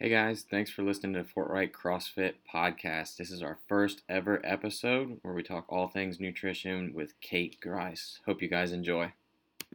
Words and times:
Hey 0.00 0.08
guys, 0.08 0.44
thanks 0.50 0.70
for 0.70 0.82
listening 0.82 1.12
to 1.14 1.22
Fort 1.22 1.48
Wright 1.48 1.72
CrossFit 1.72 2.34
Podcast. 2.52 3.16
This 3.16 3.30
is 3.30 3.40
our 3.40 3.58
first 3.68 4.02
ever 4.08 4.40
episode 4.44 5.18
where 5.22 5.32
we 5.32 5.44
talk 5.44 5.66
all 5.68 5.86
things 5.86 6.18
nutrition 6.18 6.92
with 6.92 7.20
Kate 7.20 7.60
Grice. 7.60 8.18
Hope 8.26 8.42
you 8.42 8.48
guys 8.48 8.72
enjoy. 8.72 9.12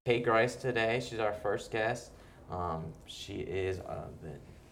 Kate 0.03 0.25
Grice 0.25 0.55
today. 0.55 0.99
She's 0.99 1.19
our 1.19 1.31
first 1.31 1.71
guest. 1.71 2.11
Um, 2.51 2.93
she 3.05 3.35
is 3.35 3.77
a, 3.79 4.09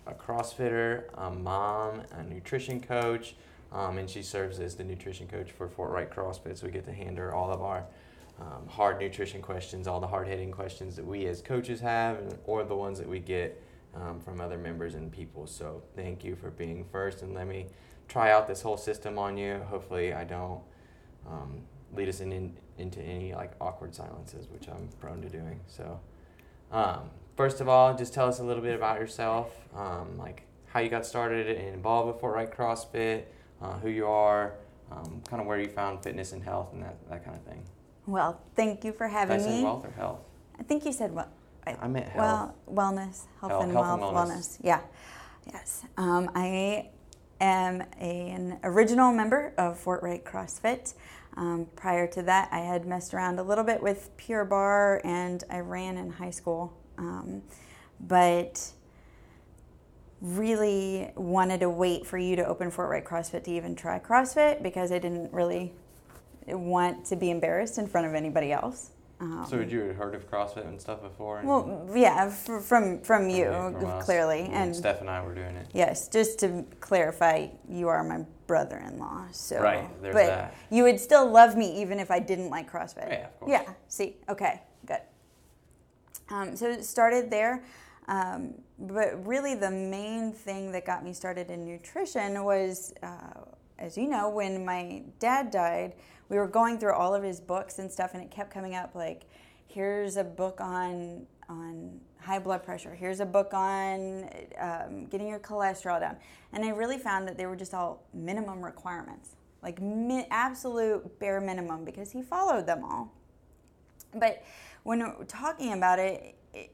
a 0.08 0.14
CrossFitter, 0.14 1.06
a 1.14 1.32
mom, 1.32 2.02
a 2.12 2.24
nutrition 2.24 2.82
coach, 2.82 3.36
um, 3.72 3.98
and 3.98 4.10
she 4.10 4.24
serves 4.24 4.60
as 4.60 4.76
the 4.76 4.84
nutrition 4.84 5.26
coach 5.26 5.52
for 5.52 5.70
Fort 5.70 5.92
Wright 5.92 6.12
CrossFit. 6.12 6.58
So 6.58 6.66
we 6.66 6.74
get 6.74 6.86
to 6.86 6.94
hand 6.94 7.18
her 7.18 7.34
all 7.34 7.52
of 7.52 7.62
our 7.62 7.86
um, 8.42 8.68
hard 8.68 9.00
nutrition 9.00 9.42
questions, 9.42 9.88
all 9.88 10.02
the 10.02 10.08
hard 10.08 10.28
hitting 10.28 10.52
questions 10.52 10.98
that 10.98 11.06
we 11.06 11.28
as 11.28 11.42
coaches 11.42 11.80
have, 11.80 12.18
or 12.46 12.66
the 12.66 12.76
ones 12.76 13.00
that 13.00 13.08
we 13.08 13.20
get 13.20 13.62
um, 13.96 14.20
from 14.20 14.42
other 14.42 14.58
members 14.58 14.96
and 14.96 15.12
people. 15.12 15.48
So 15.48 15.84
thank 15.96 16.24
you 16.24 16.36
for 16.36 16.52
being 16.52 16.86
first, 16.92 17.22
and 17.22 17.34
let 17.34 17.48
me 17.48 17.68
try 18.08 18.32
out 18.32 18.48
this 18.48 18.62
whole 18.62 18.78
system 18.78 19.18
on 19.18 19.38
you. 19.38 19.62
Hopefully, 19.70 20.14
I 20.14 20.24
don't 20.24 20.62
um, 21.28 21.62
lead 21.94 22.10
us 22.10 22.20
in, 22.20 22.32
in, 22.32 22.58
into 22.78 23.02
any 23.02 23.34
like 23.34 23.54
awkward 23.62 23.96
silences, 23.96 24.48
which 24.50 24.68
I'm 24.68 24.90
prone 25.00 25.22
to 25.22 25.30
doing. 25.30 25.60
So, 25.68 26.00
um, 26.72 27.10
first 27.36 27.62
of 27.62 27.70
all, 27.70 27.96
just 27.96 28.14
tell 28.14 28.28
us 28.28 28.40
a 28.40 28.44
little 28.44 28.64
bit 28.64 28.76
about 28.76 29.00
yourself, 29.00 29.52
um, 29.76 30.18
like 30.18 30.44
how 30.68 30.82
you 30.82 30.90
got 30.90 31.06
started 31.06 31.48
and 31.48 31.74
involved 31.74 32.08
with 32.08 32.20
Fort 32.20 32.36
Wright 32.36 32.52
CrossFit, 32.52 33.24
uh, 33.62 33.80
who 33.80 33.90
you 33.90 34.08
are, 34.08 34.56
um, 34.92 35.22
kind 35.28 35.42
of 35.42 35.48
where 35.48 35.60
you 35.60 35.68
found 35.68 36.04
fitness 36.04 36.34
and 36.34 36.44
health, 36.44 36.74
and 36.74 36.84
that, 36.84 36.98
that 37.10 37.24
kind 37.24 37.38
of 37.38 37.44
thing. 37.44 37.64
Well, 38.06 38.40
thank 38.56 38.84
you 38.84 38.92
for 38.92 39.08
having 39.08 39.40
Did 39.40 39.48
I 39.48 39.52
me. 39.52 39.64
wealth 39.64 39.86
or 39.86 39.92
health? 39.92 40.20
I 40.60 40.64
think 40.64 40.86
you 40.86 40.92
said 40.92 41.14
well. 41.14 41.30
I 41.68 41.88
meant 41.88 42.08
health. 42.10 42.54
Well, 42.66 42.92
wellness, 42.92 43.26
health, 43.40 43.52
Health- 43.52 43.64
and, 43.64 43.72
health 43.72 43.86
and 43.94 44.02
wealth, 44.02 44.30
wellness. 44.30 44.58
Yeah, 44.62 44.82
yes. 45.48 45.84
Um, 45.98 46.30
I 46.36 46.90
am 47.42 47.82
a, 48.00 48.30
an 48.30 48.60
original 48.64 49.12
member 49.12 49.54
of 49.58 49.80
Fort 49.80 50.04
Wright 50.04 50.24
CrossFit. 50.24 50.94
Um, 51.38 51.68
prior 51.76 52.08
to 52.08 52.22
that, 52.24 52.50
I 52.52 52.60
had 52.60 52.86
messed 52.86 53.14
around 53.14 53.40
a 53.40 53.44
little 53.44 53.64
bit 53.64 53.82
with 53.82 54.10
Pure 54.16 54.46
Barre, 54.46 55.02
and 55.04 55.44
I 55.50 55.60
ran 55.60 55.98
in 55.98 56.10
high 56.12 56.30
school. 56.30 56.78
Um, 56.98 57.42
but 58.00 58.72
really 60.22 61.12
wanted 61.16 61.60
to 61.60 61.70
wait 61.70 62.06
for 62.06 62.18
you 62.18 62.36
to 62.36 62.46
open 62.46 62.72
Fort 62.72 62.90
Wright 62.90 63.04
CrossFit 63.04 63.44
to 63.44 63.52
even 63.52 63.76
try 63.76 64.00
CrossFit 64.00 64.64
because 64.64 64.92
I 64.92 65.00
didn't 65.00 65.32
really 65.34 65.74
want 66.48 67.06
to 67.08 67.16
be 67.16 67.30
embarrassed 67.32 67.78
in 67.78 67.88
front 67.88 68.08
of 68.08 68.14
anybody 68.14 68.52
else. 68.52 68.92
Um, 69.22 69.46
so 69.50 69.60
had 69.60 69.72
you 69.72 69.94
heard 69.94 70.14
of 70.14 70.30
CrossFit 70.30 70.68
and 70.68 70.80
stuff 70.80 71.02
before? 71.02 71.42
well, 71.44 71.90
yeah, 71.96 72.26
f- 72.28 72.64
from 72.64 73.00
from 73.02 73.30
you 73.30 73.46
from 73.46 74.02
clearly, 74.02 74.42
And 74.42 74.54
and 74.54 74.76
Steph 74.76 75.00
and 75.00 75.10
I 75.10 75.22
were 75.24 75.34
doing 75.34 75.56
it. 75.56 75.68
yes, 75.74 76.10
just 76.10 76.38
to 76.40 76.66
clarify, 76.82 77.48
you 77.70 77.88
are 77.88 78.04
my 78.04 78.26
brother-in-law, 78.48 79.28
so 79.32 79.62
Right, 79.62 79.88
there's 80.02 80.14
but 80.14 80.26
that. 80.28 80.54
you 80.70 80.84
would 80.84 81.00
still 81.00 81.30
love 81.32 81.56
me 81.56 81.82
even 81.82 81.98
if 82.00 82.12
I 82.12 82.20
didn't 82.20 82.50
like 82.50 82.70
CrossFit. 82.70 83.08
Yeah, 83.10 83.26
of 83.28 83.40
course. 83.40 83.52
Yeah. 83.52 83.74
See, 83.88 84.18
okay, 84.28 84.62
good. 84.86 85.02
Um, 86.30 86.56
so 86.58 86.70
it 86.70 86.84
started 86.84 87.30
there, 87.32 87.64
um, 88.10 88.54
but 88.80 89.26
really 89.26 89.56
the 89.56 89.72
main 89.72 90.34
thing 90.34 90.72
that 90.74 90.86
got 90.86 91.06
me 91.06 91.14
started 91.14 91.50
in 91.50 91.64
nutrition 91.66 92.44
was, 92.44 92.94
uh, 93.02 93.42
as 93.80 93.98
you 93.98 94.08
know, 94.10 94.30
when 94.30 94.66
my 94.66 95.04
dad 95.20 95.52
died, 95.52 95.94
we 96.30 96.38
were 96.38 96.48
going 96.48 96.80
through 96.80 96.94
all 96.94 97.14
of 97.14 97.24
his 97.24 97.40
books 97.40 97.80
and 97.80 97.92
stuff, 97.92 98.14
and 98.14 98.24
it 98.24 98.32
kept 98.32 98.52
coming 98.52 98.76
up 98.76 98.96
like, 98.96 99.24
here's 99.68 100.18
a 100.18 100.24
book 100.24 100.60
on 100.62 101.28
on 101.48 102.00
high 102.20 102.40
blood 102.40 102.64
pressure. 102.64 102.96
Here's 102.96 103.20
a 103.20 103.26
book 103.26 103.54
on 103.54 104.28
um, 104.60 105.06
getting 105.06 105.28
your 105.28 105.40
cholesterol 105.40 106.00
down, 106.00 106.18
and 106.54 106.66
I 106.66 106.70
really 106.70 106.98
found 106.98 107.28
that 107.28 107.38
they 107.38 107.46
were 107.46 107.56
just 107.56 107.74
all 107.74 108.04
minimum 108.14 108.66
requirements, 108.66 109.36
like 109.62 109.80
mi- 109.82 110.28
absolute 110.32 111.20
bare 111.20 111.40
minimum, 111.40 111.86
because 111.86 112.12
he 112.12 112.22
followed 112.24 112.66
them 112.66 112.84
all. 112.84 113.14
But 114.16 114.44
when 114.84 115.14
talking 115.28 115.74
about 115.74 116.00
it, 116.00 116.36
it 116.54 116.72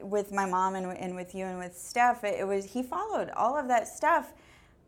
with 0.00 0.32
my 0.32 0.46
mom 0.46 0.74
and, 0.74 0.86
and 0.96 1.16
with 1.16 1.34
you 1.34 1.44
and 1.46 1.58
with 1.58 1.76
Steph, 1.76 2.22
it, 2.22 2.38
it 2.38 2.46
was 2.46 2.64
he 2.64 2.82
followed 2.82 3.30
all 3.30 3.56
of 3.56 3.66
that 3.68 3.88
stuff, 3.88 4.32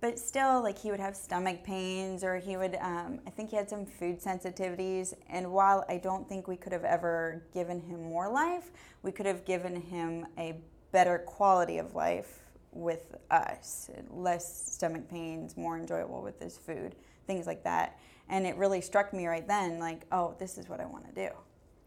but 0.00 0.18
still, 0.18 0.62
like 0.62 0.78
he 0.78 0.90
would 0.90 1.00
have 1.00 1.16
stomach 1.16 1.64
pains 1.64 2.22
or 2.22 2.36
he 2.36 2.56
would. 2.56 2.76
Um, 2.80 3.20
I 3.26 3.30
think 3.30 3.50
he 3.50 3.56
had 3.56 3.68
some 3.68 3.86
food 3.86 4.20
sensitivities, 4.20 5.14
and 5.28 5.50
while 5.52 5.84
I 5.88 5.98
don't 5.98 6.28
think 6.28 6.48
we 6.48 6.56
could 6.56 6.72
have 6.72 6.84
ever 6.84 7.44
given 7.54 7.80
him 7.80 8.02
more 8.02 8.28
life, 8.28 8.70
we 9.02 9.12
could 9.12 9.26
have 9.26 9.44
given 9.44 9.80
him 9.80 10.26
a 10.38 10.56
better 10.92 11.18
quality 11.18 11.78
of 11.78 11.94
life 11.94 12.40
with 12.72 13.16
us, 13.30 13.90
less 14.10 14.72
stomach 14.72 15.08
pains, 15.08 15.56
more 15.56 15.78
enjoyable 15.78 16.22
with 16.22 16.40
his 16.40 16.58
food, 16.58 16.94
things 17.26 17.46
like 17.46 17.64
that. 17.64 17.98
And 18.28 18.46
it 18.46 18.56
really 18.56 18.80
struck 18.80 19.12
me 19.12 19.26
right 19.26 19.46
then, 19.46 19.78
like, 19.78 20.02
oh, 20.12 20.34
this 20.38 20.58
is 20.58 20.68
what 20.68 20.80
I 20.80 20.86
want 20.86 21.06
to 21.06 21.28
do. 21.28 21.34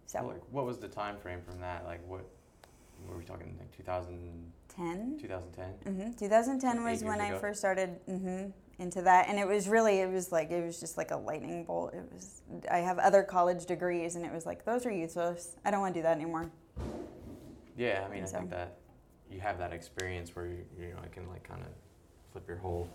So 0.05 0.25
Like, 0.25 0.41
what 0.51 0.65
was 0.65 0.79
the 0.79 0.87
time 0.87 1.17
frame 1.17 1.41
from 1.41 1.59
that? 1.61 1.85
Like, 1.85 2.01
what 2.07 2.25
were 3.07 3.17
we 3.17 3.23
talking? 3.23 3.55
Like 3.59 3.75
2000, 3.75 4.51
10. 4.69 5.17
2010? 5.19 5.93
hmm 5.93 6.11
2010 6.13 6.77
Like 6.83 6.91
was 6.91 7.03
when 7.03 7.19
years 7.19 7.31
I 7.31 7.39
first 7.39 7.59
started 7.59 7.89
hmm 8.07 8.45
into 8.79 9.01
that, 9.01 9.27
and 9.27 9.37
it 9.37 9.45
was 9.45 9.67
really, 9.67 9.99
it 9.99 10.09
was 10.09 10.31
like, 10.31 10.51
it 10.51 10.63
was 10.65 10.79
just 10.79 10.97
like 10.97 11.11
a 11.11 11.17
lightning 11.17 11.65
bolt. 11.65 11.93
It 11.93 12.09
was. 12.13 12.41
I 12.71 12.77
have 12.77 12.97
other 12.97 13.23
college 13.23 13.65
degrees, 13.65 14.15
and 14.15 14.25
it 14.25 14.31
was 14.31 14.45
like, 14.45 14.63
those 14.63 14.85
are 14.85 14.91
useless. 14.91 15.57
I 15.65 15.71
don't 15.71 15.81
want 15.81 15.93
to 15.95 15.99
do 15.99 16.03
that 16.03 16.15
anymore. 16.15 16.49
Yeah, 17.77 18.05
I 18.07 18.13
mean, 18.13 18.23
I 18.23 18.27
think 18.27 18.49
that 18.51 18.77
you 19.29 19.39
have 19.41 19.57
that 19.59 19.73
experience 19.73 20.35
where 20.35 20.45
you, 20.45 20.65
you 20.79 20.87
know, 20.93 21.01
it 21.03 21.11
can 21.11 21.27
like 21.27 21.43
kind 21.43 21.61
of 21.61 21.67
flip 22.31 22.47
your 22.47 22.57
whole, 22.57 22.89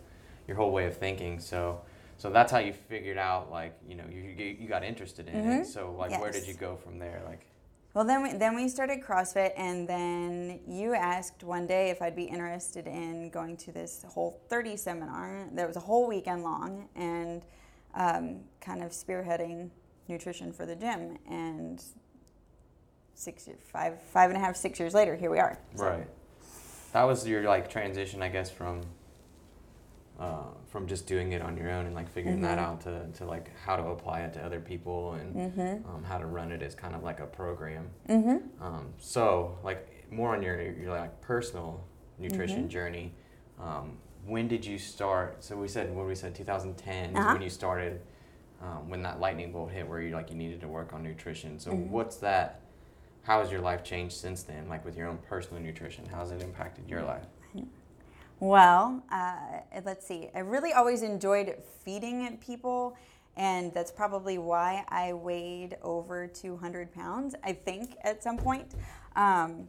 your 0.49 0.57
whole 0.57 0.73
way 0.73 0.87
of 0.87 0.97
thinking. 0.97 1.39
So, 1.39 1.81
so 2.19 2.31
that's 2.31 2.51
how 2.51 2.59
you 2.59 2.73
figured 2.73 3.19
out, 3.19 3.51
like, 3.51 3.77
you 3.87 3.95
know, 3.95 4.05
you 4.11 4.23
you 4.59 4.69
got 4.69 4.85
interested 4.85 5.29
in 5.29 5.35
it. 5.35 5.63
Mhm. 5.63 5.67
So, 5.67 5.95
like, 5.99 6.19
where 6.19 6.31
did 6.33 6.47
you 6.47 6.55
go 6.55 6.77
from 6.77 6.99
there? 6.99 7.23
Like, 7.27 7.47
Well, 7.95 8.05
then 8.05 8.25
we, 8.25 8.33
then 8.33 8.57
we 8.57 8.69
started 8.69 9.01
CrossFit, 9.01 9.53
and 9.57 9.89
then 9.89 10.59
you 10.67 10.95
asked 10.95 11.45
one 11.45 11.65
day 11.69 11.91
if 11.91 12.03
I'd 12.03 12.17
be 12.17 12.25
interested 12.25 12.89
in 12.89 13.31
going 13.31 13.57
to 13.59 13.73
this 13.73 14.05
whole 14.09 14.41
30 14.49 14.77
seminar 14.77 15.47
that 15.53 15.65
was 15.65 15.77
a 15.77 15.81
whole 15.81 16.09
weekend 16.09 16.43
long 16.43 16.89
and 16.97 17.43
um, 17.95 18.41
kind 18.61 18.83
of 18.83 18.91
spearheading 18.91 19.71
nutrition 20.09 20.53
for 20.53 20.67
the 20.67 20.75
gym. 20.75 21.19
And 21.31 21.81
six, 23.15 23.49
five, 23.73 24.03
five 24.03 24.31
and 24.31 24.37
a 24.37 24.41
half, 24.41 24.57
six 24.57 24.81
years 24.81 24.93
later, 24.93 25.15
here 25.15 25.31
we 25.31 25.39
are. 25.39 25.57
So- 25.77 25.85
right. 25.85 26.09
That 26.93 27.05
was 27.05 27.27
your 27.27 27.43
like 27.43 27.69
transition, 27.71 28.23
I 28.23 28.29
guess, 28.29 28.51
from. 28.51 28.83
Uh, 30.19 30.45
from 30.69 30.87
just 30.87 31.09
doing 31.09 31.33
it 31.33 31.43
on 31.43 31.57
your 31.57 31.69
own 31.69 31.87
and 31.87 31.95
like 31.95 32.09
figuring 32.09 32.41
that 32.41 32.57
Mhm. 32.57 32.63
out 32.63 32.81
to, 32.83 33.05
to 33.15 33.25
like 33.25 33.51
how 33.65 33.75
to 33.75 33.83
apply 33.89 34.21
it 34.21 34.33
to 34.35 34.41
other 34.45 34.61
people 34.61 35.15
and 35.15 35.35
Mm-hmm. 35.35 35.89
um, 35.93 36.05
how 36.05 36.19
to 36.19 36.27
run 36.27 36.53
it 36.53 36.63
as 36.63 36.73
kind 36.77 36.95
of 36.95 37.03
like 37.03 37.19
a 37.19 37.27
program. 37.27 37.91
Mm-hmm. 38.09 38.63
Um, 38.63 38.93
so, 38.97 39.59
like 39.65 40.07
more 40.13 40.33
on 40.37 40.41
your 40.43 40.61
your 40.61 40.97
like 40.97 41.21
personal 41.21 41.83
nutrition 42.21 42.67
Mhm. 42.67 42.69
journey. 42.69 43.13
Um, 43.59 43.99
when 44.25 44.47
did 44.47 44.65
you 44.65 44.79
start? 44.79 45.43
So 45.43 45.57
we 45.57 45.67
said 45.67 45.93
when 45.95 46.07
we 46.07 46.15
said 46.15 46.33
2010 46.37 47.11
is 47.11 47.17
Uh-huh. 47.19 47.33
when 47.33 47.43
you 47.43 47.51
started. 47.51 48.01
Um, 48.63 48.89
when 48.89 49.03
that 49.03 49.19
lightning 49.21 49.53
bolt 49.53 49.73
hit, 49.73 49.87
where 49.87 50.01
you 50.01 50.15
like 50.15 50.31
you 50.31 50.37
needed 50.37 50.61
to 50.61 50.69
work 50.69 50.93
on 50.95 51.03
nutrition. 51.03 51.59
So 51.59 51.73
Mhm. 51.73 51.91
what's 51.91 52.17
that? 52.19 52.61
How 53.23 53.41
has 53.41 53.51
your 53.51 53.61
life 53.61 53.83
changed 53.83 54.15
since 54.17 54.43
then? 54.45 54.69
Like 54.69 54.85
with 54.87 54.97
your 54.97 55.09
own 55.09 55.19
personal 55.19 55.61
nutrition, 55.61 56.07
how 56.07 56.21
has 56.21 56.31
it 56.31 56.41
impacted 56.41 56.89
your 56.89 57.03
life? 57.03 57.27
Well, 58.41 59.03
uh, 59.11 59.61
let's 59.85 60.07
see. 60.07 60.29
I 60.35 60.41
really 60.41 60.73
always 60.73 61.03
enjoyed 61.03 61.55
feeding 61.85 62.37
people, 62.39 62.97
and 63.37 63.73
that's 63.73 63.93
probably 63.93 64.39
why 64.39 64.85
I 64.89 65.13
weighed 65.13 65.77
over 65.83 66.27
200 66.27 66.93
pounds, 66.93 67.35
I 67.45 67.53
think, 67.53 67.97
at 68.03 68.23
some 68.23 68.37
point. 68.37 68.75
Um, 69.15 69.69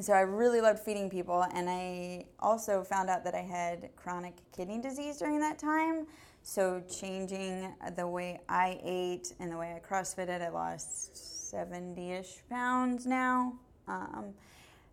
so 0.00 0.12
I 0.12 0.20
really 0.20 0.60
loved 0.60 0.80
feeding 0.80 1.08
people, 1.08 1.46
and 1.54 1.70
I 1.70 2.26
also 2.40 2.82
found 2.82 3.08
out 3.08 3.22
that 3.22 3.34
I 3.36 3.42
had 3.42 3.90
chronic 3.94 4.34
kidney 4.54 4.80
disease 4.80 5.18
during 5.18 5.38
that 5.38 5.58
time. 5.58 6.08
So 6.42 6.82
changing 6.90 7.72
the 7.96 8.06
way 8.06 8.40
I 8.48 8.80
ate 8.82 9.32
and 9.38 9.50
the 9.50 9.56
way 9.56 9.74
I 9.74 9.80
CrossFitted, 9.80 10.42
I 10.42 10.48
lost 10.48 11.14
70-ish 11.14 12.42
pounds 12.50 13.06
now. 13.06 13.54
Um, 13.86 14.34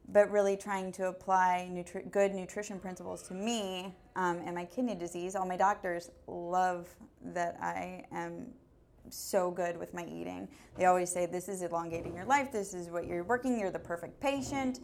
but 0.10 0.30
really 0.30 0.58
trying 0.58 0.92
to 0.94 1.08
apply 1.08 1.70
nutri- 1.72 2.10
good 2.12 2.34
nutrition 2.34 2.80
principles 2.80 3.24
to 3.24 3.34
me 3.34 3.96
um, 4.16 4.42
and 4.46 4.56
my 4.56 4.66
kidney 4.66 4.96
disease. 4.96 5.36
All 5.36 5.46
my 5.46 5.58
doctors 5.58 6.12
love 6.28 6.88
that 7.34 7.58
I 7.62 8.04
am 8.12 8.48
so 9.10 9.52
good 9.52 9.78
with 9.78 9.94
my 9.94 10.06
eating. 10.06 10.48
They 10.78 10.86
always 10.86 11.10
say, 11.10 11.26
This 11.26 11.50
is 11.50 11.62
elongating 11.62 12.16
your 12.16 12.26
life, 12.26 12.52
this 12.52 12.74
is 12.74 12.90
what 12.90 13.08
you're 13.08 13.24
working, 13.24 13.60
you're 13.60 13.72
the 13.72 13.80
perfect 13.80 14.20
patient, 14.20 14.80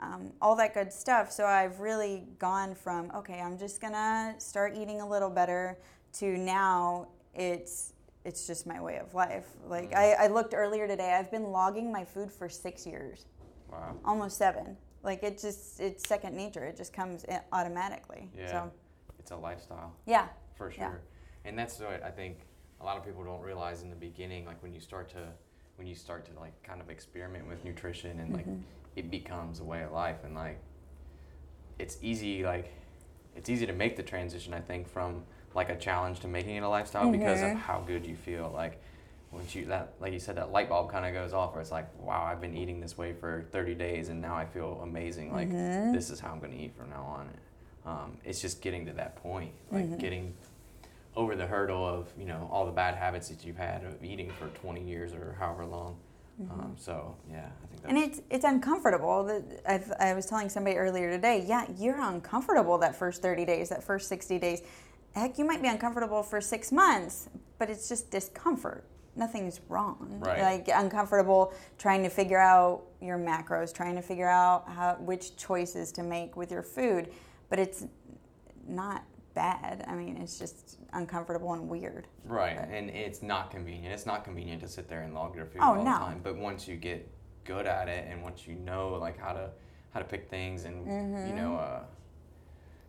um, 0.00 0.32
all 0.40 0.56
that 0.56 0.74
good 0.74 0.92
stuff. 0.92 1.30
So 1.30 1.46
I've 1.46 1.80
really 1.80 2.24
gone 2.38 2.74
from, 2.74 3.10
okay, 3.14 3.40
I'm 3.40 3.58
just 3.58 3.80
gonna 3.80 4.34
start 4.38 4.76
eating 4.76 5.00
a 5.00 5.08
little 5.08 5.30
better 5.30 5.78
to 6.14 6.36
now 6.36 7.08
it's 7.34 7.94
it's 8.24 8.46
just 8.46 8.68
my 8.68 8.80
way 8.80 8.98
of 8.98 9.14
life. 9.14 9.46
Like 9.66 9.94
I, 9.94 10.12
I 10.12 10.26
looked 10.28 10.54
earlier 10.54 10.86
today, 10.86 11.16
I've 11.18 11.30
been 11.30 11.44
logging 11.44 11.90
my 11.90 12.04
food 12.04 12.30
for 12.30 12.48
six 12.48 12.86
years 12.86 13.26
Wow. 13.72 13.96
almost 14.04 14.36
seven. 14.36 14.76
Like 15.02 15.22
it 15.22 15.38
just 15.40 15.80
it's 15.80 16.06
second 16.08 16.36
nature. 16.36 16.64
It 16.64 16.76
just 16.76 16.92
comes 16.92 17.24
automatically. 17.52 18.30
Yeah. 18.36 18.50
So 18.50 18.72
It's 19.18 19.30
a 19.30 19.36
lifestyle 19.36 19.94
yeah. 20.06 20.28
for 20.54 20.70
sure. 20.70 20.84
Yeah. 21.44 21.48
And 21.48 21.58
that's 21.58 21.78
what 21.80 22.02
I 22.04 22.10
think 22.10 22.38
a 22.80 22.84
lot 22.84 22.96
of 22.96 23.04
people 23.04 23.24
don't 23.24 23.40
realize 23.40 23.82
in 23.82 23.90
the 23.90 23.96
beginning, 23.96 24.44
like 24.44 24.62
when 24.62 24.72
you 24.72 24.80
start 24.80 25.08
to 25.10 25.28
when 25.76 25.86
you 25.86 25.94
start 25.94 26.24
to 26.26 26.38
like 26.38 26.60
kind 26.62 26.80
of 26.80 26.90
experiment 26.90 27.48
with 27.48 27.64
nutrition 27.64 28.20
and 28.20 28.32
like 28.34 28.46
Mhm. 28.46 28.60
it 28.94 29.10
becomes 29.10 29.58
a 29.60 29.64
way 29.64 29.82
of 29.82 29.90
life 29.90 30.22
and 30.22 30.34
like 30.34 30.58
it's 31.78 31.96
easy 32.02 32.44
like 32.44 32.70
it's 33.34 33.48
easy 33.48 33.66
to 33.66 33.72
make 33.72 33.96
the 33.96 34.02
transition 34.02 34.52
I 34.52 34.60
think 34.60 34.86
from 34.88 35.24
like 35.54 35.70
a 35.70 35.76
challenge 35.76 36.20
to 36.20 36.28
making 36.28 36.56
it 36.56 36.62
a 36.62 36.68
lifestyle 36.68 37.10
because 37.10 37.40
of 37.40 37.48
Mhm. 37.48 37.56
how 37.56 37.80
good 37.80 38.06
you 38.06 38.16
feel 38.16 38.50
like 38.54 38.80
once 39.32 39.54
you 39.54 39.64
that 39.66 39.94
like 40.00 40.12
you 40.12 40.18
said 40.18 40.36
that 40.36 40.52
light 40.52 40.68
bulb 40.68 40.90
kind 40.90 41.06
of 41.06 41.12
goes 41.14 41.32
off 41.32 41.52
where 41.52 41.60
it's 41.62 41.70
like 41.70 41.86
wow 41.98 42.22
I've 42.22 42.40
been 42.40 42.56
eating 42.56 42.80
this 42.80 42.96
way 42.98 43.12
for 43.12 43.44
30 43.50 43.74
days 43.74 44.08
and 44.08 44.20
now 44.20 44.36
I 44.36 44.44
feel 44.44 44.80
amazing 44.82 45.32
like 45.32 45.50
Mhm. 45.50 45.92
this 45.92 46.10
is 46.10 46.20
how 46.20 46.30
I'm 46.32 46.38
going 46.40 46.52
to 46.52 46.58
eat 46.58 46.74
from 46.76 46.90
now 46.90 47.02
on 47.04 47.28
um, 47.84 48.16
it's 48.24 48.40
just 48.40 48.60
getting 48.60 48.86
to 48.86 48.92
that 48.92 49.16
point 49.16 49.52
like 49.70 49.86
Mhm. 49.86 49.98
getting 49.98 50.34
over 51.16 51.34
the 51.36 51.46
hurdle 51.46 51.84
of 51.86 52.08
you 52.18 52.26
know 52.26 52.48
all 52.52 52.66
the 52.66 52.72
bad 52.72 52.94
habits 52.94 53.28
that 53.28 53.44
you've 53.44 53.56
had 53.56 53.84
of 53.84 54.02
eating 54.04 54.30
for 54.38 54.48
20 54.48 54.82
years 54.82 55.12
or 55.12 55.34
however 55.38 55.64
long 55.66 55.96
um, 56.50 56.74
so 56.76 57.14
yeah 57.30 57.38
I 57.38 57.66
think 57.66 57.82
that's 57.82 57.92
Mm-hmm. 57.92 57.96
And 57.96 57.98
it's 57.98 58.20
it's 58.30 58.44
uncomfortable. 58.44 59.24
That 59.24 59.42
I've, 59.66 59.92
I 60.00 60.14
was 60.14 60.26
telling 60.26 60.48
somebody 60.48 60.76
earlier 60.76 61.10
today. 61.10 61.44
Yeah, 61.46 61.66
you're 61.78 62.00
uncomfortable 62.00 62.78
that 62.78 62.94
first 62.96 63.22
30 63.22 63.44
days, 63.44 63.68
that 63.70 63.82
first 63.84 64.08
60 64.08 64.38
days. 64.38 64.62
Heck, 65.14 65.36
you 65.38 65.44
might 65.44 65.60
be 65.62 65.68
uncomfortable 65.68 66.22
for 66.22 66.40
six 66.40 66.70
months, 66.72 67.28
but 67.58 67.68
it's 67.70 67.88
just 67.88 68.10
discomfort. 68.10 68.84
Nothing's 69.14 69.60
wrong. 69.68 70.20
Right. 70.24 70.40
Like 70.40 70.68
uncomfortable 70.74 71.52
trying 71.78 72.02
to 72.02 72.08
figure 72.08 72.38
out 72.38 72.82
your 73.00 73.18
macros, 73.18 73.72
trying 73.74 73.94
to 73.96 74.02
figure 74.02 74.28
out 74.28 74.66
how 74.68 74.94
which 75.00 75.36
choices 75.36 75.92
to 75.92 76.02
make 76.02 76.36
with 76.36 76.50
your 76.50 76.62
food, 76.62 77.12
but 77.50 77.58
it's 77.58 77.84
not 78.66 79.04
bad. 79.34 79.84
I 79.88 79.94
mean, 79.94 80.16
it's 80.16 80.38
just 80.38 80.78
uncomfortable 80.94 81.52
and 81.52 81.68
weird. 81.68 82.06
Right, 82.24 82.56
Right. 82.56 82.68
and 82.70 82.88
it's 82.90 83.22
not 83.22 83.50
convenient. 83.50 83.92
It's 83.92 84.06
not 84.06 84.24
convenient 84.24 84.62
to 84.62 84.68
sit 84.68 84.88
there 84.88 85.02
and 85.02 85.12
log 85.14 85.34
your 85.36 85.46
food 85.46 85.60
Oh, 85.62 85.74
all 85.74 85.84
the 85.84 85.90
time. 85.90 86.20
But 86.22 86.36
once 86.36 86.66
you 86.66 86.76
get 86.76 87.06
good 87.44 87.66
at 87.66 87.88
it, 87.88 88.06
and 88.10 88.22
once 88.22 88.46
you 88.46 88.54
know 88.54 88.90
like 88.94 89.18
how 89.18 89.32
to 89.32 89.50
how 89.92 90.00
to 90.00 90.06
pick 90.06 90.30
things, 90.30 90.64
and 90.64 90.76
you 91.28 91.34
know, 91.34 91.50
Mm-hmm. 91.52 91.76
uh, 91.76 91.80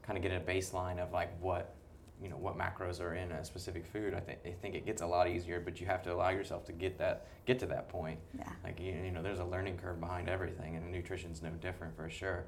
kind 0.04 0.18
of 0.18 0.22
get 0.24 0.32
a 0.32 0.40
baseline 0.40 1.00
of 1.00 1.12
like 1.12 1.30
what 1.42 1.74
you 2.22 2.30
know 2.30 2.38
what 2.38 2.58
macros 2.58 3.02
are 3.02 3.16
in 3.16 3.32
a 3.32 3.44
specific 3.44 3.86
food, 3.86 4.14
I 4.14 4.20
think 4.20 4.40
I 4.46 4.52
think 4.62 4.76
it 4.76 4.86
gets 4.86 5.02
a 5.02 5.08
lot 5.08 5.28
easier. 5.28 5.60
But 5.60 5.82
you 5.82 5.88
have 5.88 6.04
to 6.04 6.14
allow 6.14 6.30
yourself 6.30 6.66
to 6.66 6.72
get 6.72 6.98
that 7.00 7.28
get 7.46 7.60
to 7.60 7.66
that 7.68 7.90
point. 7.90 8.20
Yeah. 8.38 8.50
Like 8.64 8.80
you, 8.80 8.94
you 8.94 9.12
know, 9.12 9.22
there's 9.22 9.40
a 9.40 9.46
learning 9.46 9.78
curve 9.78 10.00
behind 10.00 10.30
everything, 10.30 10.76
and 10.76 10.92
nutrition's 10.92 11.42
no 11.42 11.50
different 11.52 11.96
for 11.96 12.10
sure. 12.10 12.46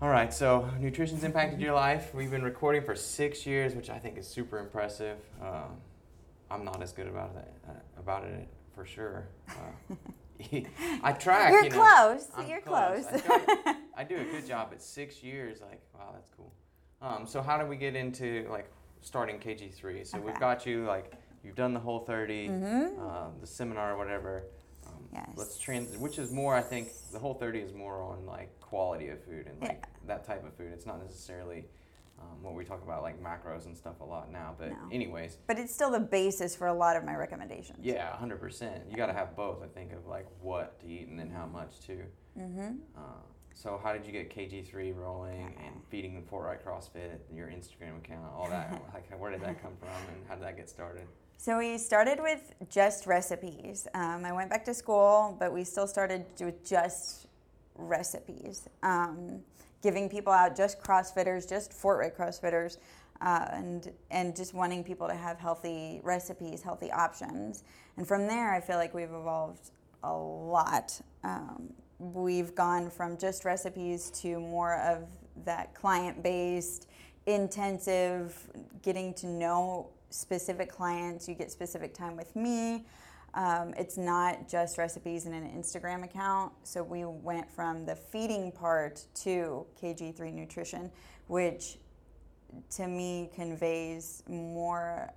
All 0.00 0.08
right, 0.08 0.32
so 0.32 0.70
nutrition's 0.78 1.24
impacted 1.24 1.60
your 1.60 1.74
life. 1.74 2.14
We've 2.14 2.30
been 2.30 2.44
recording 2.44 2.82
for 2.84 2.94
six 2.94 3.44
years, 3.44 3.74
which 3.74 3.90
I 3.90 3.98
think 3.98 4.16
is 4.16 4.28
super 4.28 4.58
impressive. 4.58 5.16
Um, 5.42 5.76
I'm 6.50 6.64
not 6.64 6.80
as 6.82 6.92
good 6.92 7.08
about 7.08 7.34
it 7.36 7.52
uh, 7.68 7.72
about 7.98 8.24
it 8.24 8.46
for 8.74 8.86
sure. 8.86 9.26
Uh, 9.48 9.94
I 11.02 11.12
track. 11.12 11.50
You're 11.50 11.64
you 11.64 11.70
know. 11.70 11.76
close. 11.76 12.28
I'm 12.36 12.48
You're 12.48 12.60
close. 12.60 13.06
close. 13.06 13.22
I, 13.24 13.26
try- 13.26 13.76
I 13.96 14.04
do 14.04 14.16
a 14.16 14.24
good 14.24 14.46
job 14.46 14.68
at 14.72 14.80
six 14.80 15.22
years. 15.22 15.60
Like, 15.60 15.80
wow, 15.87 15.87
that's 15.87 15.87
cool. 15.87 15.87
Um, 17.00 17.26
so 17.26 17.42
how 17.42 17.58
do 17.58 17.66
we 17.66 17.76
get 17.76 17.94
into 17.94 18.46
like 18.50 18.70
starting 19.02 19.38
KG3? 19.38 20.06
So 20.06 20.18
we've 20.20 20.38
got 20.38 20.66
you 20.66 20.84
like 20.84 21.12
you've 21.44 21.54
done 21.56 21.72
the 21.72 21.80
whole 21.80 22.00
30, 22.00 22.48
Mhm. 22.48 22.98
um, 22.98 23.32
the 23.40 23.46
seminar, 23.46 23.94
or 23.94 23.96
whatever. 23.98 24.44
Um, 24.86 25.08
Yes. 25.12 25.28
Let's 25.36 25.58
trans, 25.58 25.96
which 25.98 26.18
is 26.18 26.32
more. 26.32 26.54
I 26.54 26.62
think 26.62 26.88
the 27.12 27.18
whole 27.18 27.34
30 27.34 27.60
is 27.60 27.72
more 27.72 28.02
on 28.02 28.26
like 28.26 28.58
quality 28.60 29.08
of 29.08 29.22
food 29.22 29.46
and 29.46 29.60
like 29.62 29.86
that 30.06 30.24
type 30.24 30.44
of 30.44 30.52
food. 30.54 30.72
It's 30.72 30.86
not 30.86 31.00
necessarily 31.02 31.64
um, 32.20 32.42
what 32.42 32.54
we 32.54 32.64
talk 32.64 32.82
about 32.82 33.02
like 33.02 33.22
macros 33.22 33.66
and 33.66 33.76
stuff 33.76 34.00
a 34.00 34.04
lot 34.04 34.32
now. 34.32 34.52
But 34.58 34.70
No. 34.70 34.88
anyways, 34.90 35.38
But 35.46 35.56
it's 35.60 35.72
still 35.72 35.90
the 35.90 36.00
basis 36.00 36.56
for 36.56 36.66
a 36.66 36.72
lot 36.74 36.96
of 36.96 37.04
my 37.04 37.14
recommendations. 37.14 37.78
yeah, 37.80 38.10
100%. 38.16 38.90
You 38.90 38.96
got 38.96 39.06
to 39.06 39.12
have 39.12 39.36
both. 39.36 39.62
I 39.62 39.68
think 39.68 39.92
of 39.92 40.04
like 40.08 40.26
what 40.42 40.80
to 40.80 40.86
eat 40.88 41.06
and 41.06 41.16
then 41.16 41.30
how 41.30 41.46
much 41.46 41.80
too. 41.86 42.04
Mm-hmm. 42.36 42.74
Uh, 42.96 43.00
so 43.58 43.80
how 43.82 43.92
did 43.92 44.06
you 44.06 44.12
get 44.12 44.32
KG3 44.32 44.96
rolling 44.96 45.52
and 45.64 45.74
feeding 45.90 46.14
the 46.14 46.20
Fort 46.20 46.44
Wright 46.44 46.64
CrossFit, 46.64 47.18
your 47.34 47.48
Instagram 47.48 47.98
account, 47.98 48.32
all 48.36 48.48
that? 48.48 48.70
like, 48.94 49.20
where 49.20 49.32
did 49.32 49.40
that 49.40 49.60
come 49.60 49.72
from, 49.80 49.88
and 50.14 50.24
how 50.28 50.36
did 50.36 50.44
that 50.44 50.56
get 50.56 50.70
started? 50.70 51.02
So 51.38 51.58
we 51.58 51.76
started 51.76 52.20
with 52.20 52.54
just 52.70 53.08
recipes. 53.08 53.88
Um, 53.94 54.24
I 54.24 54.30
went 54.30 54.48
back 54.48 54.64
to 54.66 54.74
school, 54.74 55.36
but 55.40 55.52
we 55.52 55.64
still 55.64 55.88
started 55.88 56.24
with 56.38 56.64
just 56.64 57.26
recipes, 57.74 58.68
um, 58.84 59.40
giving 59.82 60.08
people 60.08 60.32
out 60.32 60.56
just 60.56 60.80
CrossFitters, 60.80 61.48
just 61.48 61.72
Fort 61.72 61.98
Wright 61.98 62.16
CrossFitters, 62.16 62.78
uh, 63.22 63.46
and 63.50 63.90
and 64.12 64.36
just 64.36 64.54
wanting 64.54 64.84
people 64.84 65.08
to 65.08 65.14
have 65.16 65.36
healthy 65.36 66.00
recipes, 66.04 66.62
healthy 66.62 66.92
options. 66.92 67.64
And 67.96 68.06
from 68.06 68.28
there, 68.28 68.54
I 68.54 68.60
feel 68.60 68.76
like 68.76 68.94
we've 68.94 69.12
evolved 69.12 69.72
a 70.04 70.12
lot. 70.12 71.00
Um, 71.24 71.72
we've 71.98 72.54
gone 72.54 72.90
from 72.90 73.16
just 73.16 73.44
recipes 73.44 74.10
to 74.10 74.38
more 74.38 74.76
of 74.80 75.08
that 75.44 75.74
client-based, 75.74 76.88
intensive, 77.26 78.48
getting 78.82 79.12
to 79.14 79.26
know 79.26 79.90
specific 80.10 80.70
clients. 80.70 81.28
You 81.28 81.34
get 81.34 81.50
specific 81.50 81.94
time 81.94 82.16
with 82.16 82.34
me. 82.36 82.86
Um, 83.34 83.74
it's 83.76 83.98
not 83.98 84.48
just 84.48 84.78
recipes 84.78 85.26
in 85.26 85.34
an 85.34 85.44
Instagram 85.44 86.04
account. 86.04 86.52
So 86.62 86.82
we 86.82 87.04
went 87.04 87.50
from 87.50 87.84
the 87.84 87.94
feeding 87.94 88.50
part 88.52 89.04
to 89.16 89.66
KG3 89.80 90.32
Nutrition, 90.32 90.90
which 91.26 91.78
to 92.70 92.86
me 92.86 93.30
conveys 93.34 94.22
more 94.28 95.12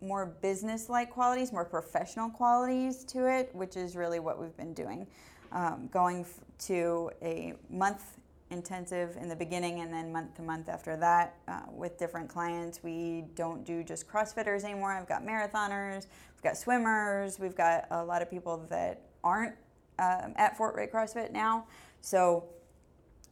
more 0.00 0.26
business-like 0.42 1.10
qualities, 1.10 1.52
more 1.52 1.64
professional 1.64 2.28
qualities 2.28 3.04
to 3.04 3.28
it, 3.28 3.54
which 3.54 3.76
is 3.76 3.94
really 3.94 4.18
what 4.18 4.36
we've 4.36 4.56
been 4.56 4.74
doing. 4.74 5.06
Um, 5.52 5.88
going 5.92 6.20
f- 6.22 6.40
to 6.66 7.10
a 7.22 7.52
month 7.68 8.18
intensive 8.50 9.16
in 9.20 9.28
the 9.28 9.36
beginning 9.36 9.80
and 9.80 9.92
then 9.92 10.10
month 10.12 10.34
to 10.36 10.42
month 10.42 10.68
after 10.68 10.96
that 10.96 11.36
uh, 11.48 11.60
with 11.70 11.98
different 11.98 12.28
clients. 12.28 12.82
We 12.82 13.24
don't 13.34 13.64
do 13.64 13.82
just 13.84 14.08
CrossFitters 14.08 14.64
anymore. 14.64 14.92
I've 14.92 15.08
got 15.08 15.24
marathoners, 15.24 16.06
we've 16.34 16.42
got 16.42 16.56
swimmers, 16.56 17.38
we've 17.38 17.54
got 17.56 17.86
a 17.90 18.02
lot 18.04 18.22
of 18.22 18.30
people 18.30 18.66
that 18.70 19.02
aren't 19.24 19.54
um, 19.98 20.32
at 20.36 20.56
Fort 20.56 20.74
Wright 20.74 20.90
CrossFit 20.90 21.32
now. 21.32 21.66
So 22.00 22.44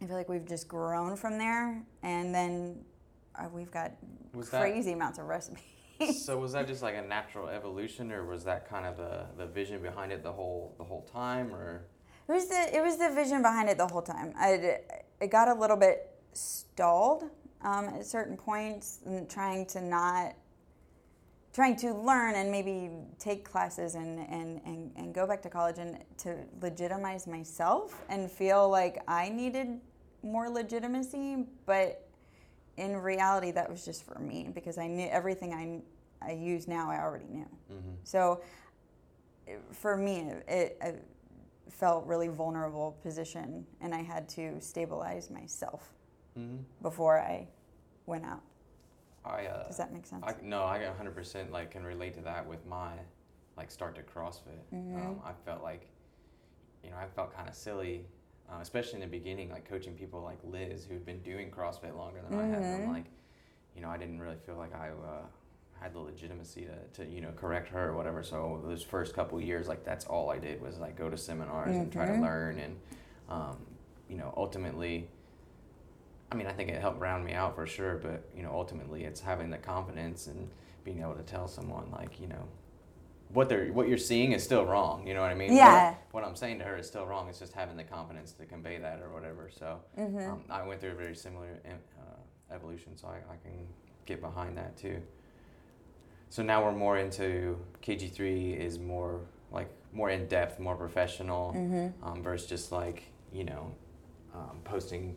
I 0.03 0.07
feel 0.07 0.17
like 0.17 0.29
we've 0.29 0.47
just 0.49 0.69
grown 0.69 1.17
from 1.17 1.39
there, 1.39 1.83
and 2.03 2.35
then 2.35 2.81
uh, 3.39 3.49
we've 3.53 3.71
got 3.71 3.93
Was 4.35 4.51
that- 4.51 4.61
crazy 4.61 4.93
amounts 4.93 5.19
of 5.19 5.27
recipes. 5.27 5.63
so 6.25 6.39
was 6.39 6.53
that 6.53 6.67
just 6.67 6.83
like 6.83 6.97
a 6.97 7.03
natural 7.03 7.49
evolution, 7.49 8.11
or 8.13 8.25
was 8.25 8.45
that 8.45 8.69
kind 8.69 8.87
of 8.87 8.97
the, 8.97 9.27
the 9.37 9.47
vision 9.47 9.83
behind 9.83 10.13
it 10.13 10.23
the 10.23 10.33
whole 10.33 10.75
the 10.79 10.85
whole 10.85 11.03
time, 11.13 11.53
or 11.55 11.85
It 12.31 12.35
was 12.35 12.47
the 12.47 12.77
it 12.77 12.81
was 12.81 12.97
the 12.97 13.11
vision 13.11 13.43
behind 13.43 13.69
it 13.69 13.77
the 13.77 13.89
whole 13.89 14.03
time. 14.03 14.33
I 14.39 14.79
it 15.21 15.31
got 15.31 15.49
a 15.49 15.55
little 15.55 15.77
bit 15.77 16.09
stalled 16.33 17.25
um, 17.63 17.87
at 17.89 18.07
certain 18.07 18.37
points, 18.37 19.01
and 19.05 19.29
trying 19.29 19.67
to 19.67 19.81
not 19.83 20.35
trying 21.53 21.75
to 21.75 21.93
learn 21.93 22.37
and 22.37 22.49
maybe 22.49 22.89
take 23.19 23.45
classes 23.45 23.97
and, 23.97 24.21
and, 24.31 24.61
and, 24.65 24.93
and 24.95 25.13
go 25.13 25.27
back 25.27 25.43
to 25.43 25.51
college 25.51 25.79
and 25.79 25.99
to 26.17 26.37
legitimize 26.63 27.27
myself 27.27 28.01
and 28.09 28.31
feel 28.31 28.69
like 28.69 29.03
I 29.09 29.31
needed 29.31 29.81
more 30.23 30.49
legitimacy, 30.49 31.47
but 31.67 32.07
in 32.77 32.97
reality 32.97 33.51
that 33.51 33.69
was 33.69 33.85
just 33.85 34.05
for 34.05 34.21
me 34.21 34.49
because 34.55 34.79
I 34.79 34.87
knew 34.87 35.09
everything 35.09 35.53
I 35.53 35.83
I 36.25 36.35
use 36.35 36.69
now 36.69 36.89
I 36.89 37.01
already 37.01 37.27
knew. 37.29 37.49
mm-hmm. 37.73 37.95
So 38.05 38.41
for 39.73 39.97
me, 39.97 40.31
it, 40.47 40.79
it 40.81 41.05
felt 41.73 42.07
really 42.07 42.29
vulnerable 42.29 42.99
position, 43.03 43.67
and 43.81 43.95
I 43.95 44.03
had 44.03 44.29
to 44.31 44.61
stabilize 44.61 45.31
myself 45.31 45.95
Mm-hmm. 46.39 46.59
before 46.83 47.19
I 47.19 47.49
went 48.07 48.25
out. 48.25 48.43
I 49.25 49.47
uh, 49.47 49.67
Does 49.67 49.77
that 49.79 49.93
make 49.93 50.07
sense? 50.07 50.25
I, 50.27 50.35
no, 50.43 50.65
I 50.65 50.79
100% 50.79 51.51
like 51.51 51.73
can 51.73 51.85
relate 51.85 52.15
to 52.15 52.21
that 52.21 52.47
with 52.47 52.65
my 52.67 52.93
like 53.57 53.71
start 53.71 53.95
to 53.97 54.03
CrossFit. 54.03 54.63
Mhm. 54.73 54.97
Um, 54.97 55.21
I 55.25 55.33
felt 55.45 55.63
like, 55.63 55.89
you 56.85 56.91
know, 56.91 56.97
I 56.97 57.07
felt 57.07 57.35
kind 57.35 57.49
of 57.49 57.55
silly, 57.55 58.07
uh, 58.49 58.59
especially 58.61 58.95
in 58.95 59.01
the 59.01 59.19
beginning, 59.19 59.51
like 59.51 59.69
coaching 59.69 59.95
people 59.95 60.23
like 60.23 60.39
Liz 60.45 60.87
who'd 60.87 61.05
been 61.05 61.21
doing 61.23 61.51
CrossFit 61.51 61.97
longer 61.97 62.21
than 62.23 62.39
I 62.39 62.47
had. 62.47 62.63
And 62.63 62.73
Mhm. 62.73 62.87
I'm 62.87 62.93
like, 62.93 63.07
you 63.75 63.83
know, 63.83 63.89
I 63.91 63.99
didn't 63.99 64.21
really 64.21 64.39
feel 64.47 64.57
like 64.57 64.75
I 64.75 64.91
uh, 64.91 65.27
had 65.81 65.95
the 65.95 65.99
legitimacy 65.99 66.67
to, 66.95 67.05
to, 67.05 67.11
you 67.11 67.21
know, 67.21 67.31
correct 67.37 67.69
her 67.69 67.89
or 67.89 67.97
whatever. 67.97 68.23
So 68.23 68.61
those 68.65 68.83
first 68.83 69.15
couple 69.15 69.41
years, 69.41 69.67
like 69.69 69.85
that's 69.85 70.05
all 70.07 70.31
I 70.31 70.39
did 70.39 70.61
was 70.61 70.79
like 70.79 70.97
go 70.97 71.09
to 71.09 71.17
seminars 71.17 71.77
and 71.77 71.91
try 71.93 72.07
to 72.07 72.13
Mhm. 72.13 72.21
learn. 72.21 72.59
And, 72.59 72.81
um, 73.29 73.57
you 74.09 74.17
know, 74.17 74.33
ultimately, 74.37 75.09
I 76.33 76.35
mean, 76.37 76.47
I 76.47 76.53
think 76.53 76.69
it 76.71 76.81
helped 76.81 77.01
round 77.01 77.25
me 77.25 77.33
out 77.33 77.55
for 77.55 77.67
sure, 77.67 77.97
but 77.97 78.25
you 78.37 78.43
know, 78.43 78.53
ultimately, 78.53 79.05
it's 79.05 79.21
having 79.21 79.51
the 79.51 79.59
confidence 79.59 80.27
and 80.27 80.49
being 80.85 81.01
able 81.01 81.15
to 81.15 81.23
tell 81.23 81.49
someone 81.49 81.91
like, 81.91 82.21
you 82.21 82.29
know, 82.29 82.45
what 83.33 83.49
they're 83.49 83.73
what 83.73 83.89
you're 83.89 83.99
seeing 83.99 84.33
is 84.33 84.43
still 84.43 84.65
wrong. 84.67 85.07
You 85.07 85.15
know 85.15 85.21
what 85.23 85.31
I 85.31 85.35
mean? 85.35 85.55
Yeah. 85.55 85.91
What, 86.11 86.23
what 86.23 86.25
I'm 86.25 86.37
saying 86.37 86.59
to 86.59 86.65
her 86.65 86.77
is 86.77 86.87
still 86.87 87.07
wrong. 87.07 87.29
It's 87.29 87.39
just 87.39 87.53
having 87.53 87.77
the 87.77 87.85
confidence 87.85 88.33
to 88.33 88.45
convey 88.45 88.79
that 88.79 89.01
or 89.03 89.09
whatever. 89.13 89.51
So 89.51 89.79
Mm-hmm. 89.99 90.31
um, 90.31 90.45
I 90.51 90.63
went 90.67 90.81
through 90.81 90.91
a 90.93 90.95
very 90.95 91.15
similar 91.15 91.49
uh, 91.65 92.55
evolution, 92.55 92.97
so 92.97 93.09
I, 93.09 93.17
I 93.33 93.37
can 93.43 93.67
get 94.07 94.21
behind 94.21 94.57
that 94.59 94.77
too. 94.77 95.01
So 96.31 96.43
now 96.43 96.65
we're 96.65 96.73
more 96.73 96.97
into 96.99 97.59
KG3 97.83 98.57
is 98.57 98.79
more 98.79 99.21
like 99.51 99.69
more 99.93 100.11
in 100.11 100.27
depth, 100.29 100.59
more 100.61 100.77
professional, 100.77 101.53
Mm-hmm. 101.57 102.05
um, 102.09 102.23
versus 102.23 102.49
just 102.49 102.73
like 102.73 103.03
you 103.33 103.45
know 103.45 103.73
um, 104.35 104.61
posting 104.65 105.17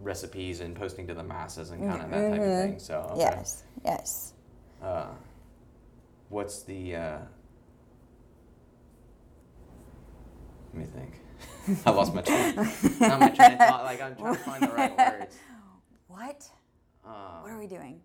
recipes 0.00 0.60
and 0.60 0.74
posting 0.74 1.06
to 1.06 1.14
the 1.14 1.22
masses 1.22 1.70
and 1.70 1.86
kind 1.88 2.02
of 2.02 2.10
that 2.10 2.30
type 2.30 2.40
of 2.40 2.46
Mhm. 2.46 2.62
thing. 2.70 2.78
So 2.78 3.00
okay. 3.12 3.20
Yes. 3.20 3.62
Yes. 3.84 4.32
Uh, 4.82 5.08
what's 6.30 6.62
the? 6.62 6.96
Uh, 6.96 7.18
let 10.74 10.80
me 10.80 10.84
think. 10.86 11.20
I 11.86 11.90
lost 11.90 12.14
my 12.14 12.22
train. 12.22 12.54
Not 13.00 13.20
my 13.20 13.28
train 13.30 13.52
of 13.52 13.58
thought. 13.58 13.84
Like 13.84 14.00
I'm 14.02 14.16
trying 14.16 14.34
to 14.34 14.40
find 14.40 14.62
the 14.62 14.68
right 14.68 14.96
words. 15.20 15.36
What? 16.08 16.48
Uh, 17.04 17.40
What 17.42 17.50
are 17.52 17.58
we 17.58 17.66
doing? 17.66 18.00